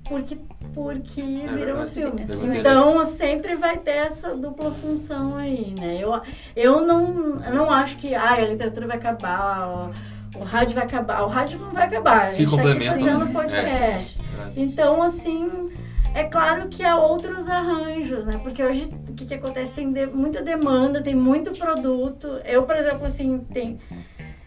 porque 0.08 0.36
porque 0.74 1.22
viram 1.22 1.80
os 1.80 1.90
filmes. 1.90 2.28
Ter 2.28 2.56
Então 2.58 3.04
sempre 3.04 3.56
vai 3.56 3.78
ter 3.78 3.90
essa 3.90 4.34
dupla 4.36 4.70
função 4.70 5.36
aí, 5.36 5.74
né? 5.78 5.98
Eu, 6.00 6.20
eu 6.54 6.80
não, 6.86 7.42
eu 7.44 7.54
não 7.54 7.70
acho 7.70 7.96
que 7.96 8.14
ah, 8.14 8.34
a 8.34 8.40
literatura 8.40 8.86
vai 8.86 8.96
acabar, 8.96 9.68
ó, 9.68 9.90
o 10.36 10.44
rádio 10.44 10.74
vai 10.74 10.84
acabar. 10.84 11.22
O 11.22 11.28
rádio 11.28 11.58
não 11.58 11.72
vai 11.72 11.86
acabar. 11.86 12.22
Se 12.28 12.42
a 12.42 12.46
gente 12.46 12.56
tá 12.56 12.92
fazendo 12.92 13.24
né? 13.24 13.32
podcast. 13.32 14.20
É. 14.20 14.52
Então, 14.56 15.02
assim, 15.02 15.70
é 16.14 16.24
claro 16.24 16.68
que 16.68 16.82
há 16.82 16.96
outros 16.96 17.48
arranjos, 17.48 18.26
né? 18.26 18.38
Porque 18.42 18.62
hoje 18.62 18.88
o 19.08 19.12
que, 19.12 19.26
que 19.26 19.34
acontece? 19.34 19.72
Tem 19.74 19.92
de- 19.92 20.06
muita 20.06 20.42
demanda, 20.42 21.02
tem 21.02 21.14
muito 21.14 21.52
produto. 21.52 22.40
Eu, 22.44 22.62
por 22.64 22.76
exemplo, 22.76 23.04
assim, 23.06 23.38
tem. 23.52 23.78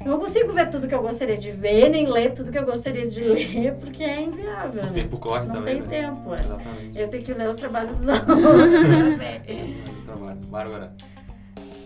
Não 0.05 0.19
consigo 0.19 0.51
ver 0.51 0.69
tudo 0.69 0.85
que 0.85 0.93
eu 0.93 1.01
gostaria 1.01 1.37
de 1.37 1.49
ver, 1.51 1.87
nem 1.89 2.05
ler 2.05 2.33
tudo 2.33 2.51
que 2.51 2.57
eu 2.59 2.65
gostaria 2.65 3.07
de 3.07 3.21
ler, 3.21 3.73
porque 3.79 4.03
é 4.03 4.21
inviável. 4.21 4.83
O 4.83 4.85
né? 4.87 4.91
tempo 4.93 5.17
corre 5.17 5.45
Não 5.45 5.55
também. 5.55 5.81
tem 5.81 6.01
né? 6.01 6.07
tempo, 6.11 6.33
é. 6.33 6.39
Exatamente. 6.39 6.99
Eu 6.99 7.07
tenho 7.07 7.23
que 7.23 7.33
ler 7.33 7.47
os 7.47 7.55
trabalhos 7.55 7.93
dos 7.93 8.09
alunos. 8.11 8.35
Muito 8.83 10.05
trabalho. 10.05 10.39
Bárbara. 10.47 10.93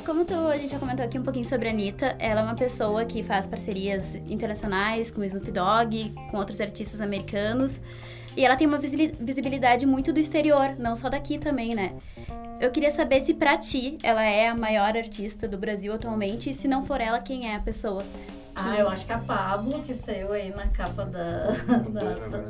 Como 0.08 0.24
tu, 0.24 0.36
a 0.36 0.56
gente 0.56 0.72
já 0.72 0.80
comentou 0.80 1.06
aqui 1.06 1.20
um 1.20 1.22
pouquinho 1.22 1.44
sobre 1.44 1.68
a 1.68 1.72
Anitta, 1.72 2.16
ela 2.18 2.40
é 2.40 2.44
uma 2.46 2.56
pessoa 2.56 3.04
que 3.04 3.22
faz 3.22 3.46
parcerias 3.46 4.16
internacionais 4.16 5.12
com 5.12 5.20
o 5.20 5.24
Snoop 5.26 5.52
Dogg, 5.52 6.14
com 6.32 6.38
outros 6.38 6.62
artistas 6.62 7.02
americanos. 7.02 7.82
E 8.34 8.46
ela 8.46 8.56
tem 8.56 8.66
uma 8.66 8.78
visibilidade 8.78 9.86
muito 9.86 10.14
do 10.14 10.20
exterior, 10.22 10.78
não 10.80 10.96
só 10.96 11.10
daqui 11.10 11.38
também, 11.38 11.76
né? 11.76 11.92
Eu 12.62 12.72
queria 12.72 12.90
saber 12.90 13.20
se 13.20 13.34
pra 13.34 13.58
ti 13.58 13.98
ela 14.02 14.24
é 14.24 14.48
a 14.48 14.56
maior 14.56 14.96
artista 14.96 15.46
do 15.46 15.58
Brasil 15.58 15.94
atualmente, 15.94 16.52
e 16.52 16.54
se 16.54 16.70
não 16.70 16.86
for 16.86 17.02
ela, 17.02 17.20
quem 17.20 17.52
é 17.52 17.58
a 17.58 17.60
pessoa? 17.60 18.02
Ah, 18.60 18.76
eu 18.78 18.90
acho 18.90 19.06
que 19.06 19.14
a 19.14 19.20
Pablo, 19.20 19.84
que 19.84 19.94
saiu 19.94 20.32
aí 20.34 20.50
na 20.50 20.68
capa 20.68 21.06
da, 21.06 21.48
da- 21.68 21.78
da- 22.28 22.44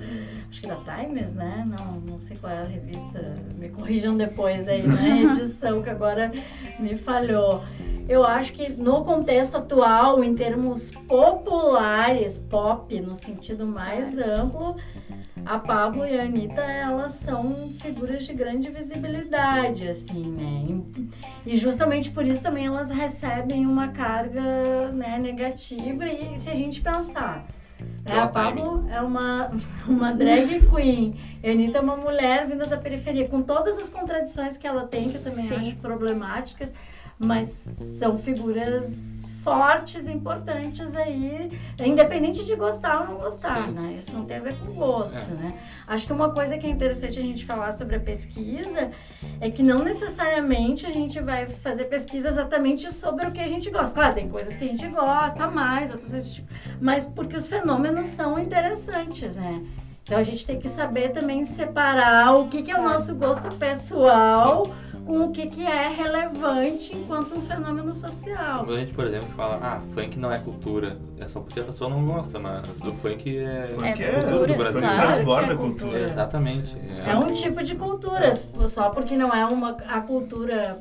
acho 0.50 0.62
que 0.62 0.68
da 0.68 0.78
Times, 0.78 1.34
né? 1.34 1.68
Não, 1.68 2.00
não 2.00 2.20
sei 2.22 2.38
qual 2.38 2.52
é 2.54 2.60
a 2.62 2.64
revista. 2.64 3.36
Me 3.56 3.68
corrijam 3.70 4.16
depois 4.16 4.68
aí 4.68 4.88
na 4.88 5.08
edição 5.34 5.82
que 5.82 5.90
agora 5.90 6.32
me 6.80 6.96
falhou. 6.96 7.64
Eu 8.08 8.24
acho 8.24 8.54
que 8.54 8.70
no 8.70 9.04
contexto 9.04 9.58
atual, 9.58 10.24
em 10.24 10.34
termos 10.34 10.92
populares, 10.92 12.38
pop, 12.38 13.00
no 13.02 13.14
sentido 13.14 13.66
mais 13.66 14.18
amplo, 14.18 14.78
a 15.46 15.60
Pablo 15.60 16.06
e 16.06 16.18
a 16.18 16.24
Anitta, 16.24 16.62
elas 16.62 17.14
são 17.14 17.70
figuras 17.82 18.26
de 18.26 18.34
grande 18.34 18.70
visibilidade, 18.70 19.88
assim, 19.88 20.26
né? 20.32 20.82
E 21.46 21.58
justamente 21.58 22.10
por 22.12 22.26
isso 22.26 22.42
também 22.42 22.66
elas 22.66 22.90
recebem 22.90 23.66
uma 23.66 23.90
carga 23.90 24.90
né, 24.94 25.18
negativa 25.20 26.06
e 26.06 26.38
se 26.38 26.50
a 26.50 26.56
gente 26.56 26.82
pensar, 26.82 27.46
né, 28.04 28.20
a 28.20 28.28
Pablo 28.28 28.86
é 28.90 29.02
uma, 29.02 29.52
uma 29.88 30.14
drag 30.14 30.62
queen, 30.68 31.16
a 31.44 31.50
Anitta 31.50 31.78
é 31.78 31.82
uma 31.82 31.98
mulher 31.98 32.48
vinda 32.48 32.66
da 32.66 32.78
periferia, 32.78 33.28
com 33.28 33.42
todas 33.42 33.78
as 33.78 33.90
contradições 33.90 34.58
que 34.58 34.66
ela 34.66 34.86
tem, 34.86 35.10
que 35.10 35.18
eu 35.18 35.24
também 35.24 35.48
Sim. 35.48 35.56
acho 35.56 35.76
problemáticas, 35.78 36.74
mas 37.20 37.50
são 38.00 38.18
figuras 38.18 39.16
fortes, 39.44 40.10
importantes 40.10 40.94
aí, 40.94 41.50
independente 41.80 42.44
de 42.46 42.54
gostar 42.54 43.02
ou 43.02 43.08
não 43.08 43.16
gostar, 43.16 43.64
Sim. 43.66 43.72
né? 43.72 43.96
Isso 43.98 44.14
não 44.14 44.26
tem 44.26 44.38
a 44.38 44.42
ver 44.42 44.58
com 44.60 44.74
gosto, 44.74 45.16
É. 45.18 45.22
né? 45.36 45.54
Acho 45.88 46.06
que 46.06 46.12
uma 46.12 46.32
coisa 46.32 46.58
que 46.58 46.68
é 46.68 46.70
interessante 46.70 47.18
a 47.18 47.22
gente 47.22 47.46
falar 47.46 47.72
sobre 47.72 47.96
a 47.96 48.00
pesquisa 48.00 48.92
é 49.40 49.50
que 49.50 49.64
não 49.64 49.80
necessariamente 49.86 50.86
a 50.86 50.92
gente 50.92 51.22
vai 51.22 51.48
fazer 51.48 51.86
pesquisa 51.86 52.28
exatamente 52.28 52.92
sobre 52.92 53.26
o 53.26 53.32
que 53.32 53.40
a 53.40 53.48
gente 53.48 53.70
gosta. 53.70 53.96
Claro, 53.96 54.16
tem 54.16 54.28
coisas 54.28 54.58
que 54.58 54.66
a 54.66 54.68
gente 54.68 54.86
gosta 54.90 55.50
mais, 55.50 55.92
outras 55.92 56.12
coisas, 56.12 56.30
tipo- 56.34 56.54
mas 56.82 57.06
porque 57.06 57.38
os 57.38 57.48
fenômenos 57.48 58.06
são 58.08 58.38
interessantes, 58.38 59.38
né? 59.38 59.64
Então 60.04 60.18
a 60.18 60.24
gente 60.24 60.46
tem 60.46 60.60
que 60.60 60.68
saber 60.70 61.10
também 61.10 61.46
separar 61.46 62.34
o 62.36 62.48
que, 62.50 62.64
que 62.64 62.72
é 62.72 62.78
o 62.78 62.84
nosso 62.84 63.14
gosto 63.16 63.54
pessoal 63.56 64.68
com 65.08 65.22
o 65.22 65.32
que, 65.32 65.48
que 65.48 65.66
é 65.66 65.88
relevante 65.88 66.94
enquanto 66.94 67.34
um 67.34 67.42
fenômeno 67.42 67.94
social. 67.94 68.60
Quando 68.66 68.76
a 68.76 68.80
gente, 68.80 68.94
por 68.94 69.08
exemplo, 69.08 69.30
fala, 69.30 69.58
ah, 69.64 69.82
funk 69.94 70.20
não 70.20 70.32
é 70.32 70.38
cultura, 70.38 70.98
é 71.18 71.28
só 71.28 71.40
porque 71.40 71.62
a 71.62 71.64
pessoa 71.64 71.90
não 71.90 72.06
gosta, 72.06 72.38
mas 72.38 72.84
o 72.84 72.92
funk 72.92 73.38
é, 73.38 73.74
Funk 73.74 74.04
É 74.04 74.10
é 74.10 74.22
cultura, 74.22 74.48
do 74.54 74.56
Brasil. 74.58 74.82
Claro. 74.82 75.14
transborda 75.14 75.54
é 75.54 75.56
cultura. 75.56 75.92
cultura. 75.92 76.00
Exatamente. 76.12 76.78
É 77.06 77.16
um 77.16 77.32
tipo 77.32 77.64
de 77.64 77.76
cultura, 77.76 78.36
só 78.36 78.90
porque 78.90 79.16
não 79.16 79.34
é 79.34 79.46
uma, 79.46 79.78
a 79.88 80.02
cultura 80.02 80.80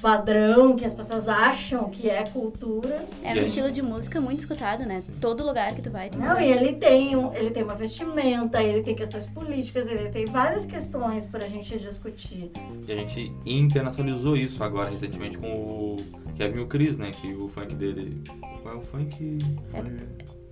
padrão 0.00 0.76
que 0.76 0.84
as 0.84 0.94
pessoas 0.94 1.28
acham 1.28 1.88
que 1.90 2.08
é 2.08 2.24
cultura. 2.24 3.04
É 3.22 3.32
um 3.32 3.36
estilo 3.38 3.70
de 3.70 3.82
música 3.82 4.20
muito 4.20 4.40
escutado, 4.40 4.84
né? 4.84 5.02
Todo 5.20 5.44
lugar 5.44 5.74
que 5.74 5.82
tu 5.82 5.90
vai. 5.90 6.10
Tu 6.10 6.18
Não, 6.18 6.34
vai. 6.34 6.48
e 6.48 6.52
ele 6.52 6.72
tem, 6.74 7.16
um, 7.16 7.32
ele 7.34 7.50
tem 7.50 7.62
uma 7.62 7.74
vestimenta, 7.74 8.62
ele 8.62 8.82
tem 8.82 8.94
questões 8.94 9.26
políticas, 9.26 9.88
ele 9.88 10.08
tem 10.10 10.24
várias 10.26 10.66
questões 10.66 11.26
pra 11.26 11.46
gente 11.48 11.78
discutir. 11.78 12.50
E 12.86 12.92
a 12.92 12.96
gente 12.96 13.32
internacionalizou 13.44 14.36
isso 14.36 14.62
agora 14.62 14.90
recentemente 14.90 15.38
com 15.38 15.46
o 15.48 15.96
Kevin 16.36 16.58
e 16.58 16.62
o 16.62 16.66
Chris, 16.66 16.96
né? 16.96 17.10
Que 17.10 17.34
o 17.34 17.48
funk 17.48 17.74
dele. 17.74 18.22
Qual 18.62 18.74
é 18.74 18.78
o 18.78 18.82
funk? 18.82 19.38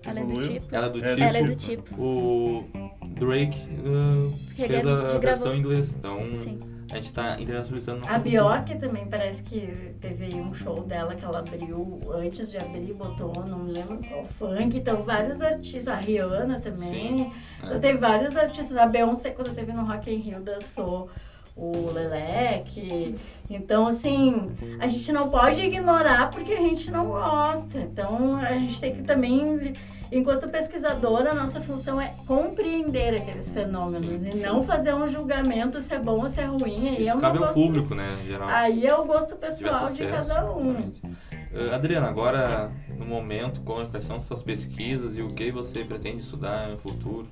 Ela 0.06 0.20
é 0.20 0.24
do 0.24 0.30
Evoluiu. 0.32 0.48
tipo. 0.52 0.74
Ela 0.74 0.86
é 0.86 0.90
do 0.90 1.04
É, 1.04 1.08
tipo. 1.08 1.22
Ela 1.22 1.38
é 1.38 1.42
do 1.44 1.54
tipo. 1.56 2.02
O 2.02 2.64
Drake 3.18 3.58
uh, 3.80 4.32
fez 4.54 4.70
a 4.70 4.74
regravou. 4.76 5.20
versão 5.20 5.54
em 5.54 5.58
inglês. 5.58 5.94
Então 5.98 6.18
Sim. 6.42 6.58
A 6.94 7.00
gente 7.00 7.12
tá 7.12 7.40
internacionalizando 7.40 8.00
nossa 8.00 8.14
A 8.14 8.20
cultura. 8.20 8.42
Bjork 8.42 8.78
também 8.78 9.06
parece 9.06 9.42
que 9.42 9.94
teve 10.00 10.36
um 10.36 10.54
show 10.54 10.80
dela 10.82 11.16
que 11.16 11.24
ela 11.24 11.40
abriu, 11.40 12.00
antes 12.14 12.52
de 12.52 12.56
abrir, 12.56 12.94
botou, 12.94 13.32
não 13.48 13.58
me 13.58 13.72
lembro 13.72 13.98
qual 14.08 14.24
funk. 14.24 14.78
Então, 14.78 15.02
vários 15.02 15.42
artistas, 15.42 15.88
a 15.88 15.96
Rihanna 15.96 16.60
também. 16.60 17.18
Sim, 17.18 17.32
Então, 17.58 17.74
é. 17.74 17.78
tem 17.80 17.96
vários 17.96 18.36
artistas. 18.36 18.76
A 18.76 18.86
Beyoncé, 18.86 19.30
quando 19.30 19.52
teve 19.52 19.72
no 19.72 19.84
Rock 19.84 20.08
in 20.08 20.18
Rio, 20.18 20.40
dançou 20.40 21.10
o 21.56 21.90
Leleque. 21.90 23.16
Então, 23.50 23.88
assim, 23.88 24.52
a 24.78 24.86
gente 24.86 25.10
não 25.10 25.28
pode 25.30 25.62
ignorar 25.62 26.30
porque 26.30 26.52
a 26.52 26.60
gente 26.60 26.92
não 26.92 27.06
gosta. 27.06 27.80
Então, 27.80 28.36
a 28.36 28.52
gente 28.52 28.80
tem 28.80 28.94
que 28.94 29.02
também... 29.02 29.72
Enquanto 30.16 30.48
pesquisadora, 30.48 31.32
a 31.32 31.34
nossa 31.34 31.60
função 31.60 32.00
é 32.00 32.14
compreender 32.26 33.16
aqueles 33.16 33.50
fenômenos 33.50 34.20
Sim, 34.20 34.28
e 34.28 34.32
sim. 34.32 34.42
não 34.42 34.62
fazer 34.62 34.94
um 34.94 35.08
julgamento 35.08 35.80
se 35.80 35.92
é 35.92 35.98
bom 35.98 36.20
ou 36.22 36.28
se 36.28 36.40
é 36.40 36.44
ruim. 36.44 36.88
Aí 36.88 36.96
é 36.98 37.00
Isso 37.02 37.10
uma 37.12 37.20
cabe 37.20 37.38
ao 37.38 37.44
gosto- 37.46 37.54
público, 37.60 37.94
né? 37.96 38.16
Geral. 38.26 38.48
Aí 38.48 38.86
é 38.86 38.94
o 38.94 39.04
gosto 39.04 39.34
pessoal 39.36 39.86
de 39.90 40.06
cada 40.06 40.44
um. 40.52 40.70
exatamente. 40.70 41.02
Uh, 41.52 41.72
Adriana, 41.74 42.08
agora 42.08 42.70
no 42.96 43.04
momento, 43.04 43.60
qual- 43.62 43.86
quais 43.86 44.04
são 44.04 44.20
suas 44.22 44.42
pesquisas 44.42 45.16
e 45.16 45.22
o 45.22 45.28
que 45.28 45.50
você 45.50 45.84
pretende 45.84 46.20
estudar 46.22 46.68
no 46.68 46.78
futuro? 46.78 47.26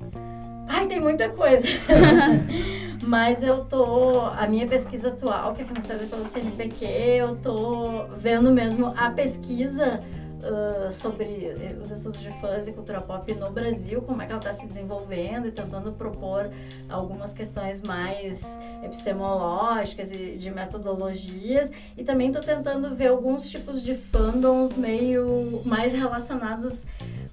Ai, 0.69 0.87
tem 0.87 1.01
muita 1.01 1.29
coisa. 1.29 1.67
Mas 3.05 3.43
eu 3.43 3.65
tô. 3.65 4.21
A 4.21 4.47
minha 4.47 4.67
pesquisa 4.67 5.09
atual, 5.09 5.53
que 5.55 5.63
é 5.63 5.65
financiada 5.65 6.05
pelo 6.07 6.25
CNPq, 6.25 6.85
eu 6.85 7.37
tô 7.37 8.05
vendo 8.17 8.51
mesmo 8.53 8.93
a 8.97 9.11
pesquisa. 9.11 10.03
Ah, 10.45 10.91
sobre 10.91 11.55
os 11.81 11.91
estudos 11.91 12.21
de 12.21 12.31
fãs 12.41 12.67
e 12.67 12.73
cultura 12.73 13.01
pop 13.01 13.33
no 13.35 13.51
Brasil, 13.51 14.03
como 14.03 14.23
é 14.23 14.27
que 14.27 14.33
ela 14.33 14.41
está 14.41 14.53
se 14.53 14.67
desenvolvendo 14.67 15.47
e 15.47 15.53
tentando 15.53 15.93
propor 15.93 16.51
algumas 16.89 17.33
questões 17.33 17.83
mais 17.83 18.59
epistemológicas 18.83 20.11
e 20.11 20.37
de 20.37 20.51
metodologias. 20.51 21.71
E 21.97 22.03
também 22.03 22.29
estou 22.29 22.43
tentando 22.43 22.95
ver 22.95 23.09
alguns 23.09 23.49
tipos 23.49 23.83
de 23.83 23.95
fandoms 23.95 24.73
meio 24.73 25.63
mais 25.65 25.93
relacionados 25.93 26.85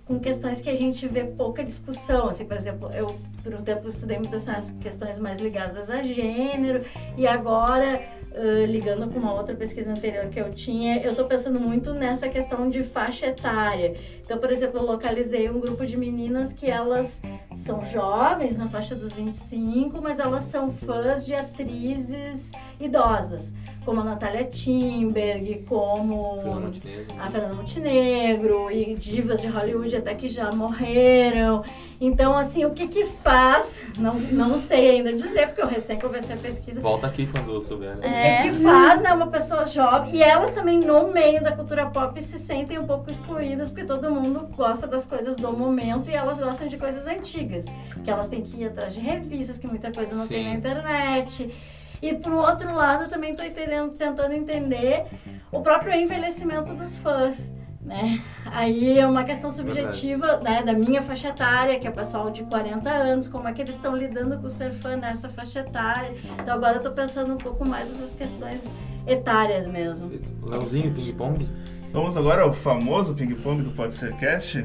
com 0.05 0.19
questões 0.19 0.61
que 0.61 0.69
a 0.69 0.75
gente 0.75 1.07
vê 1.07 1.23
pouca 1.23 1.63
discussão. 1.63 2.29
Assim, 2.29 2.45
por 2.45 2.57
exemplo, 2.57 2.91
eu 2.91 3.19
por 3.49 3.59
um 3.59 3.63
tempo 3.63 3.87
estudei 3.87 4.19
muitas 4.19 4.45
questões 4.79 5.19
mais 5.19 5.39
ligadas 5.39 5.89
a 5.89 6.03
gênero 6.03 6.85
e 7.17 7.25
agora 7.25 7.99
ãh, 8.35 8.65
ligando 8.67 9.11
com 9.11 9.17
uma 9.17 9.33
outra 9.33 9.55
pesquisa 9.55 9.91
anterior 9.91 10.27
que 10.27 10.39
eu 10.39 10.51
tinha, 10.51 11.01
eu 11.01 11.11
estou 11.11 11.25
pensando 11.25 11.59
muito 11.59 11.91
nessa 11.91 12.29
questão 12.29 12.69
de 12.69 12.83
faixa 12.83 13.25
etária. 13.25 13.95
Então, 14.23 14.37
por 14.37 14.51
exemplo, 14.51 14.79
eu 14.79 14.85
localizei 14.85 15.49
um 15.49 15.59
grupo 15.59 15.83
de 15.83 15.97
meninas 15.97 16.53
que 16.53 16.69
elas 16.69 17.23
são 17.55 17.83
jovens, 17.83 18.55
na 18.55 18.67
faixa 18.67 18.93
dos 18.95 19.11
25, 19.11 19.99
mas 19.99 20.19
elas 20.19 20.43
são 20.43 20.69
fãs 20.69 21.25
de 21.25 21.33
atrizes 21.33 22.51
idosas, 22.79 23.53
como 23.83 23.99
a 24.01 24.03
Natália 24.03 24.45
Timberg, 24.45 25.65
como 25.67 26.35
Fernanda 26.35 26.59
Montenegro. 26.59 27.15
a 27.19 27.29
Fernanda 27.29 27.53
Montenegro 27.55 28.71
e 28.71 28.93
divas 28.93 29.41
de 29.41 29.47
Hollywood 29.47 29.95
até 29.95 30.13
que 30.13 30.27
já 30.27 30.51
morreram. 30.51 31.63
Então, 32.01 32.37
assim, 32.37 32.63
o 32.63 32.71
que 32.71 32.87
que 32.87 33.05
faz? 33.05 33.75
Não, 33.97 34.13
não 34.15 34.55
sei 34.55 34.91
ainda 34.91 35.11
dizer, 35.11 35.47
porque 35.47 35.61
eu 35.61 35.67
recém 35.67 35.99
comecei 35.99 36.33
a 36.33 36.37
pesquisa. 36.37 36.79
Volta 36.79 37.07
aqui 37.07 37.27
quando 37.27 37.59
souber. 37.59 37.97
O 37.97 37.99
né? 37.99 38.37
É. 38.39 38.43
que 38.43 38.49
que 38.49 38.63
faz, 38.63 39.01
né, 39.01 39.11
uma 39.11 39.27
pessoa 39.27 39.65
jovem, 39.65 40.15
e 40.15 40.23
elas 40.23 40.51
também 40.51 40.79
no 40.79 41.11
meio 41.11 41.43
da 41.43 41.51
cultura 41.51 41.87
pop 41.87 42.21
se 42.21 42.39
sentem 42.39 42.79
um 42.79 42.87
pouco 42.87 43.11
excluídas, 43.11 43.69
porque 43.69 43.85
todo 43.85 44.09
mundo 44.09 44.49
gosta 44.55 44.87
das 44.87 45.05
coisas 45.05 45.35
do 45.35 45.51
momento 45.51 46.09
e 46.09 46.15
elas 46.15 46.39
gostam 46.39 46.69
de 46.69 46.77
coisas 46.77 47.05
antigas, 47.05 47.65
que 48.03 48.09
elas 48.09 48.29
têm 48.29 48.41
que 48.41 48.61
ir 48.61 48.67
atrás 48.67 48.93
de 48.93 49.01
revistas, 49.01 49.57
que 49.57 49.67
muita 49.67 49.91
coisa 49.91 50.15
não 50.15 50.25
tem 50.25 50.43
Sim. 50.43 50.49
na 50.49 50.55
internet. 50.55 51.53
E 52.01 52.13
por 52.15 52.31
outro 52.31 52.73
lado, 52.73 53.03
eu 53.03 53.09
também 53.09 53.31
estou 53.31 53.45
entendendo, 53.45 53.93
tentando 53.93 54.33
entender 54.33 55.05
o 55.51 55.61
próprio 55.61 55.93
envelhecimento 55.93 56.73
dos 56.73 56.97
fãs. 56.97 57.51
Né? 57.89 58.21
Aí 58.45 58.99
é 58.99 59.07
uma 59.07 59.23
questão 59.23 59.49
subjetiva 59.49 60.37
né, 60.43 60.61
da 60.61 60.73
minha 60.73 61.01
faixa 61.01 61.29
etária, 61.29 61.79
que 61.79 61.87
é 61.87 61.89
o 61.89 61.93
pessoal 61.93 62.29
de 62.29 62.43
40 62.43 62.87
anos, 62.87 63.27
como 63.27 63.47
é 63.47 63.51
que 63.51 63.63
eles 63.63 63.73
estão 63.73 63.95
lidando 63.95 64.37
com 64.37 64.47
ser 64.47 64.71
fã 64.71 64.95
nessa 64.95 65.27
faixa 65.27 65.61
etária. 65.61 66.15
Então 66.39 66.53
agora 66.53 66.77
eu 66.77 66.83
tô 66.83 66.91
pensando 66.91 67.33
um 67.33 67.37
pouco 67.37 67.65
mais 67.65 67.99
nas 67.99 68.13
questões 68.13 68.63
etárias 69.07 69.65
mesmo. 69.65 70.11
Leozinho, 70.45 70.93
ping-pong? 70.93 71.49
Vamos 71.91 72.15
agora 72.15 72.43
ao 72.43 72.53
famoso 72.53 73.15
ping-pong 73.15 73.63
do 73.63 73.71
Pode 73.71 73.95
Ser 73.95 74.15
Cast. 74.17 74.63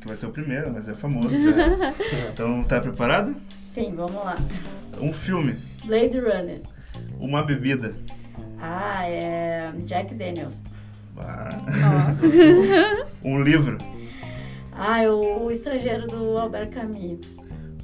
Que 0.00 0.08
vai 0.08 0.16
ser 0.16 0.26
o 0.26 0.32
primeiro, 0.32 0.72
mas 0.72 0.88
é 0.88 0.94
famoso 0.94 1.28
já. 1.28 1.52
Então, 2.32 2.64
tá 2.64 2.80
preparado? 2.80 3.36
Sim, 3.60 3.94
vamos 3.94 4.16
lá. 4.16 4.36
Um 5.00 5.12
filme, 5.12 5.56
Blade 5.84 6.18
Runner. 6.20 6.60
uma 7.18 7.42
bebida. 7.42 7.92
Ah, 8.60 9.06
é 9.08 9.72
Jack 9.84 10.14
Daniels. 10.14 10.62
Ah. 11.18 11.48
Um 13.24 13.42
livro, 13.42 13.76
ah, 14.72 15.02
é 15.02 15.10
o, 15.10 15.44
o 15.44 15.50
Estrangeiro 15.50 16.06
do 16.06 16.38
Albert 16.38 16.70
Camus. 16.70 17.20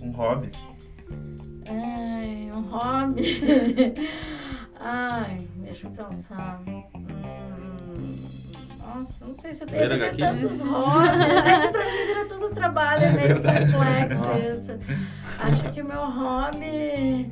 um 0.00 0.11
hobby, 0.12 0.50
Ai, 1.68 2.50
um 2.54 2.61
hobby. 2.62 3.94
Ai, 4.80 5.37
deixa 5.56 5.87
eu 5.88 5.90
pensar. 5.90 6.62
Hum, 6.66 8.16
nossa, 8.78 9.26
não 9.26 9.34
sei 9.34 9.52
se 9.52 9.64
eu 9.64 9.66
tenho 9.66 9.82
que 9.82 10.16
ter 10.16 10.16
tantos 10.16 10.61
hobbies. 10.61 11.11
É 11.44 11.61
que 11.61 11.68
pra 11.68 11.84
mim 11.84 12.06
vira 12.06 12.24
tudo 12.26 12.54
trabalho, 12.54 13.04
é 13.04 13.11
meio 13.12 13.28
verdade. 13.42 13.72
complexo 13.72 14.28
isso. 14.54 14.72
Acho 15.40 15.72
que 15.72 15.82
o 15.82 15.84
meu 15.84 16.04
hobby. 16.06 17.30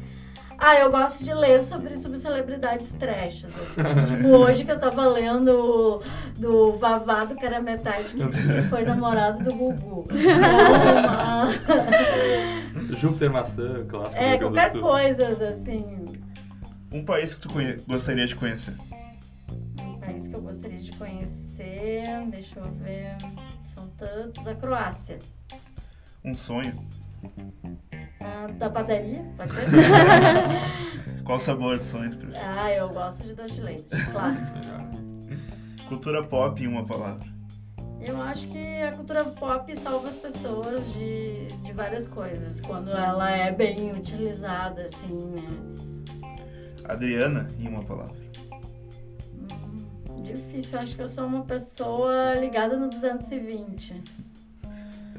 Ah, 0.58 0.76
eu 0.76 0.90
gosto 0.90 1.22
de 1.22 1.32
ler 1.34 1.62
sobre, 1.62 1.96
sobre 1.96 2.18
celebridades 2.18 2.90
trashes, 2.92 3.44
assim. 3.54 3.82
tipo, 4.16 4.28
hoje 4.28 4.64
que 4.64 4.70
eu 4.70 4.80
tava 4.80 5.06
lendo 5.06 6.02
do 6.36 6.72
Vavá 6.78 7.24
do 7.24 7.36
Cara 7.36 7.60
Metade, 7.60 8.14
que 8.14 8.26
disse 8.28 8.48
que 8.48 8.62
foi 8.62 8.82
namorado 8.84 9.44
do 9.44 9.54
Gugu. 9.54 10.06
Júpiter 12.98 13.30
Maçã, 13.30 13.84
clássico 13.86 14.16
é, 14.16 14.38
qualquer 14.38 14.72
coisas, 14.72 15.40
assim. 15.42 16.06
um 16.90 17.04
país 17.04 17.34
que 17.34 17.40
tu 17.40 17.48
conhe- 17.52 17.76
gostaria 17.86 18.26
de 18.26 18.34
conhecer. 18.34 18.74
Um 19.80 19.98
país 19.98 20.26
que 20.28 20.34
eu 20.34 20.40
gostaria 20.40 20.80
de 20.80 20.92
conhecer, 20.92 22.04
deixa 22.28 22.58
eu 22.60 22.64
ver, 22.72 23.16
são 23.74 23.88
tantos. 23.90 24.46
A 24.46 24.54
Croácia. 24.54 25.18
Um 26.24 26.34
sonho. 26.34 26.82
Ah, 28.26 28.48
da 28.58 28.68
padaria, 28.68 29.24
pode 29.36 29.52
ser? 29.52 29.66
Qual 31.24 31.38
sabor 31.38 31.76
de 31.78 31.84
sonho 31.84 32.10
tu 32.10 32.18
prefere? 32.18 32.44
ah, 32.44 32.72
eu 32.72 32.88
gosto 32.88 33.22
de 33.22 33.34
doce 33.34 33.54
de 33.54 33.60
leite, 33.60 33.88
clássico. 34.10 34.58
Cultura 35.88 36.22
pop 36.24 36.60
em 36.60 36.66
uma 36.66 36.84
palavra. 36.84 37.24
Eu 38.00 38.20
acho 38.20 38.48
que 38.48 38.82
a 38.82 38.92
cultura 38.92 39.24
pop 39.24 39.76
salva 39.78 40.08
as 40.08 40.16
pessoas 40.16 40.84
de, 40.92 41.46
de 41.62 41.72
várias 41.72 42.06
coisas, 42.06 42.60
quando 42.60 42.90
ela 42.90 43.30
é 43.30 43.50
bem 43.52 43.92
utilizada, 43.92 44.82
assim, 44.82 45.14
né? 45.30 45.46
Adriana 46.84 47.48
em 47.58 47.66
uma 47.68 47.82
palavra. 47.82 48.14
Hum, 49.32 50.22
difícil, 50.22 50.78
eu 50.78 50.82
acho 50.82 50.94
que 50.96 51.02
eu 51.02 51.08
sou 51.08 51.26
uma 51.26 51.42
pessoa 51.44 52.34
ligada 52.34 52.76
no 52.76 52.88
220. 52.88 54.02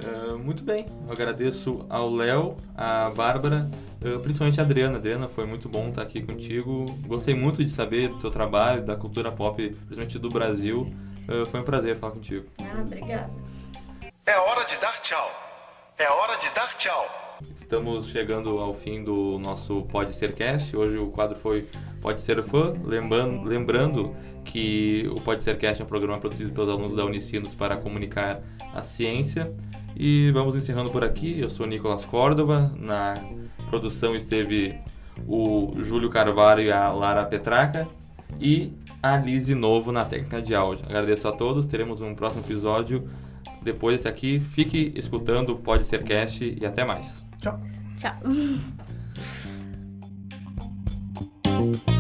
Ah, 0.03 0.37
muito 0.37 0.63
bem, 0.63 0.85
eu 1.05 1.11
agradeço 1.11 1.85
ao 1.89 2.09
Léo, 2.09 2.55
à 2.75 3.09
Bárbara, 3.09 3.69
ah, 4.01 4.19
principalmente 4.19 4.59
a 4.59 4.63
Adriana. 4.63 4.97
Adriana, 4.97 5.27
foi 5.27 5.45
muito 5.45 5.67
bom 5.67 5.89
estar 5.89 6.01
aqui 6.03 6.21
contigo. 6.21 6.85
Gostei 7.07 7.33
muito 7.33 7.63
de 7.63 7.71
saber 7.71 8.09
do 8.09 8.19
teu 8.19 8.29
trabalho, 8.29 8.83
da 8.83 8.95
cultura 8.95 9.31
pop, 9.31 9.55
principalmente 9.69 10.19
do 10.19 10.29
Brasil. 10.29 10.87
Ah, 11.27 11.45
foi 11.45 11.59
um 11.59 11.63
prazer 11.63 11.97
falar 11.97 12.13
contigo. 12.13 12.45
Ah, 12.59 12.81
obrigada. 12.81 13.29
É 14.25 14.37
hora 14.37 14.65
de 14.65 14.77
dar 14.77 15.01
tchau. 15.01 15.31
É 15.97 16.09
hora 16.09 16.37
de 16.37 16.49
dar 16.53 16.75
tchau. 16.75 17.05
Estamos 17.55 18.07
chegando 18.07 18.57
ao 18.59 18.73
fim 18.73 19.03
do 19.03 19.37
nosso 19.39 19.83
Pode 19.83 20.15
Ser 20.15 20.33
Cast. 20.33 20.75
Hoje 20.75 20.97
o 20.97 21.09
quadro 21.09 21.37
foi 21.37 21.67
Pode 22.01 22.21
Ser 22.21 22.43
Fã. 22.43 22.73
Lembrando, 22.83 23.47
lembrando 23.47 24.15
que 24.47 25.07
o 25.11 25.21
Pode 25.21 25.43
Ser 25.43 25.57
Cast 25.57 25.81
é 25.81 25.85
um 25.85 25.87
programa 25.87 26.17
produzido 26.19 26.51
pelos 26.51 26.69
alunos 26.69 26.95
da 26.95 27.05
Unicinos 27.05 27.53
para 27.53 27.77
comunicar 27.77 28.41
a 28.73 28.81
ciência. 28.81 29.51
E 29.95 30.31
vamos 30.31 30.55
encerrando 30.55 30.89
por 30.89 31.03
aqui. 31.03 31.39
Eu 31.39 31.49
sou 31.49 31.67
Nicolas 31.67 32.05
Córdova. 32.05 32.71
Na 32.79 33.15
produção 33.69 34.15
esteve 34.15 34.79
o 35.27 35.71
Júlio 35.79 36.09
Carvalho 36.09 36.61
e 36.63 36.71
a 36.71 36.91
Lara 36.91 37.25
Petraca. 37.25 37.87
E 38.39 38.73
a 39.01 39.17
Lise 39.17 39.55
Novo 39.55 39.91
na 39.91 40.05
técnica 40.05 40.41
de 40.41 40.55
áudio. 40.55 40.85
Agradeço 40.85 41.27
a 41.27 41.31
todos. 41.31 41.65
Teremos 41.65 42.01
um 42.01 42.15
próximo 42.15 42.43
episódio 42.43 43.09
depois 43.61 43.97
desse 43.97 44.07
aqui. 44.07 44.39
Fique 44.39 44.93
escutando 44.95 45.49
o 45.49 45.57
Pode 45.57 45.85
Ser 45.85 46.03
Cast 46.03 46.57
e 46.59 46.65
até 46.65 46.85
mais. 46.85 47.25
Tchau. 47.41 47.59
Tchau. 47.97 48.15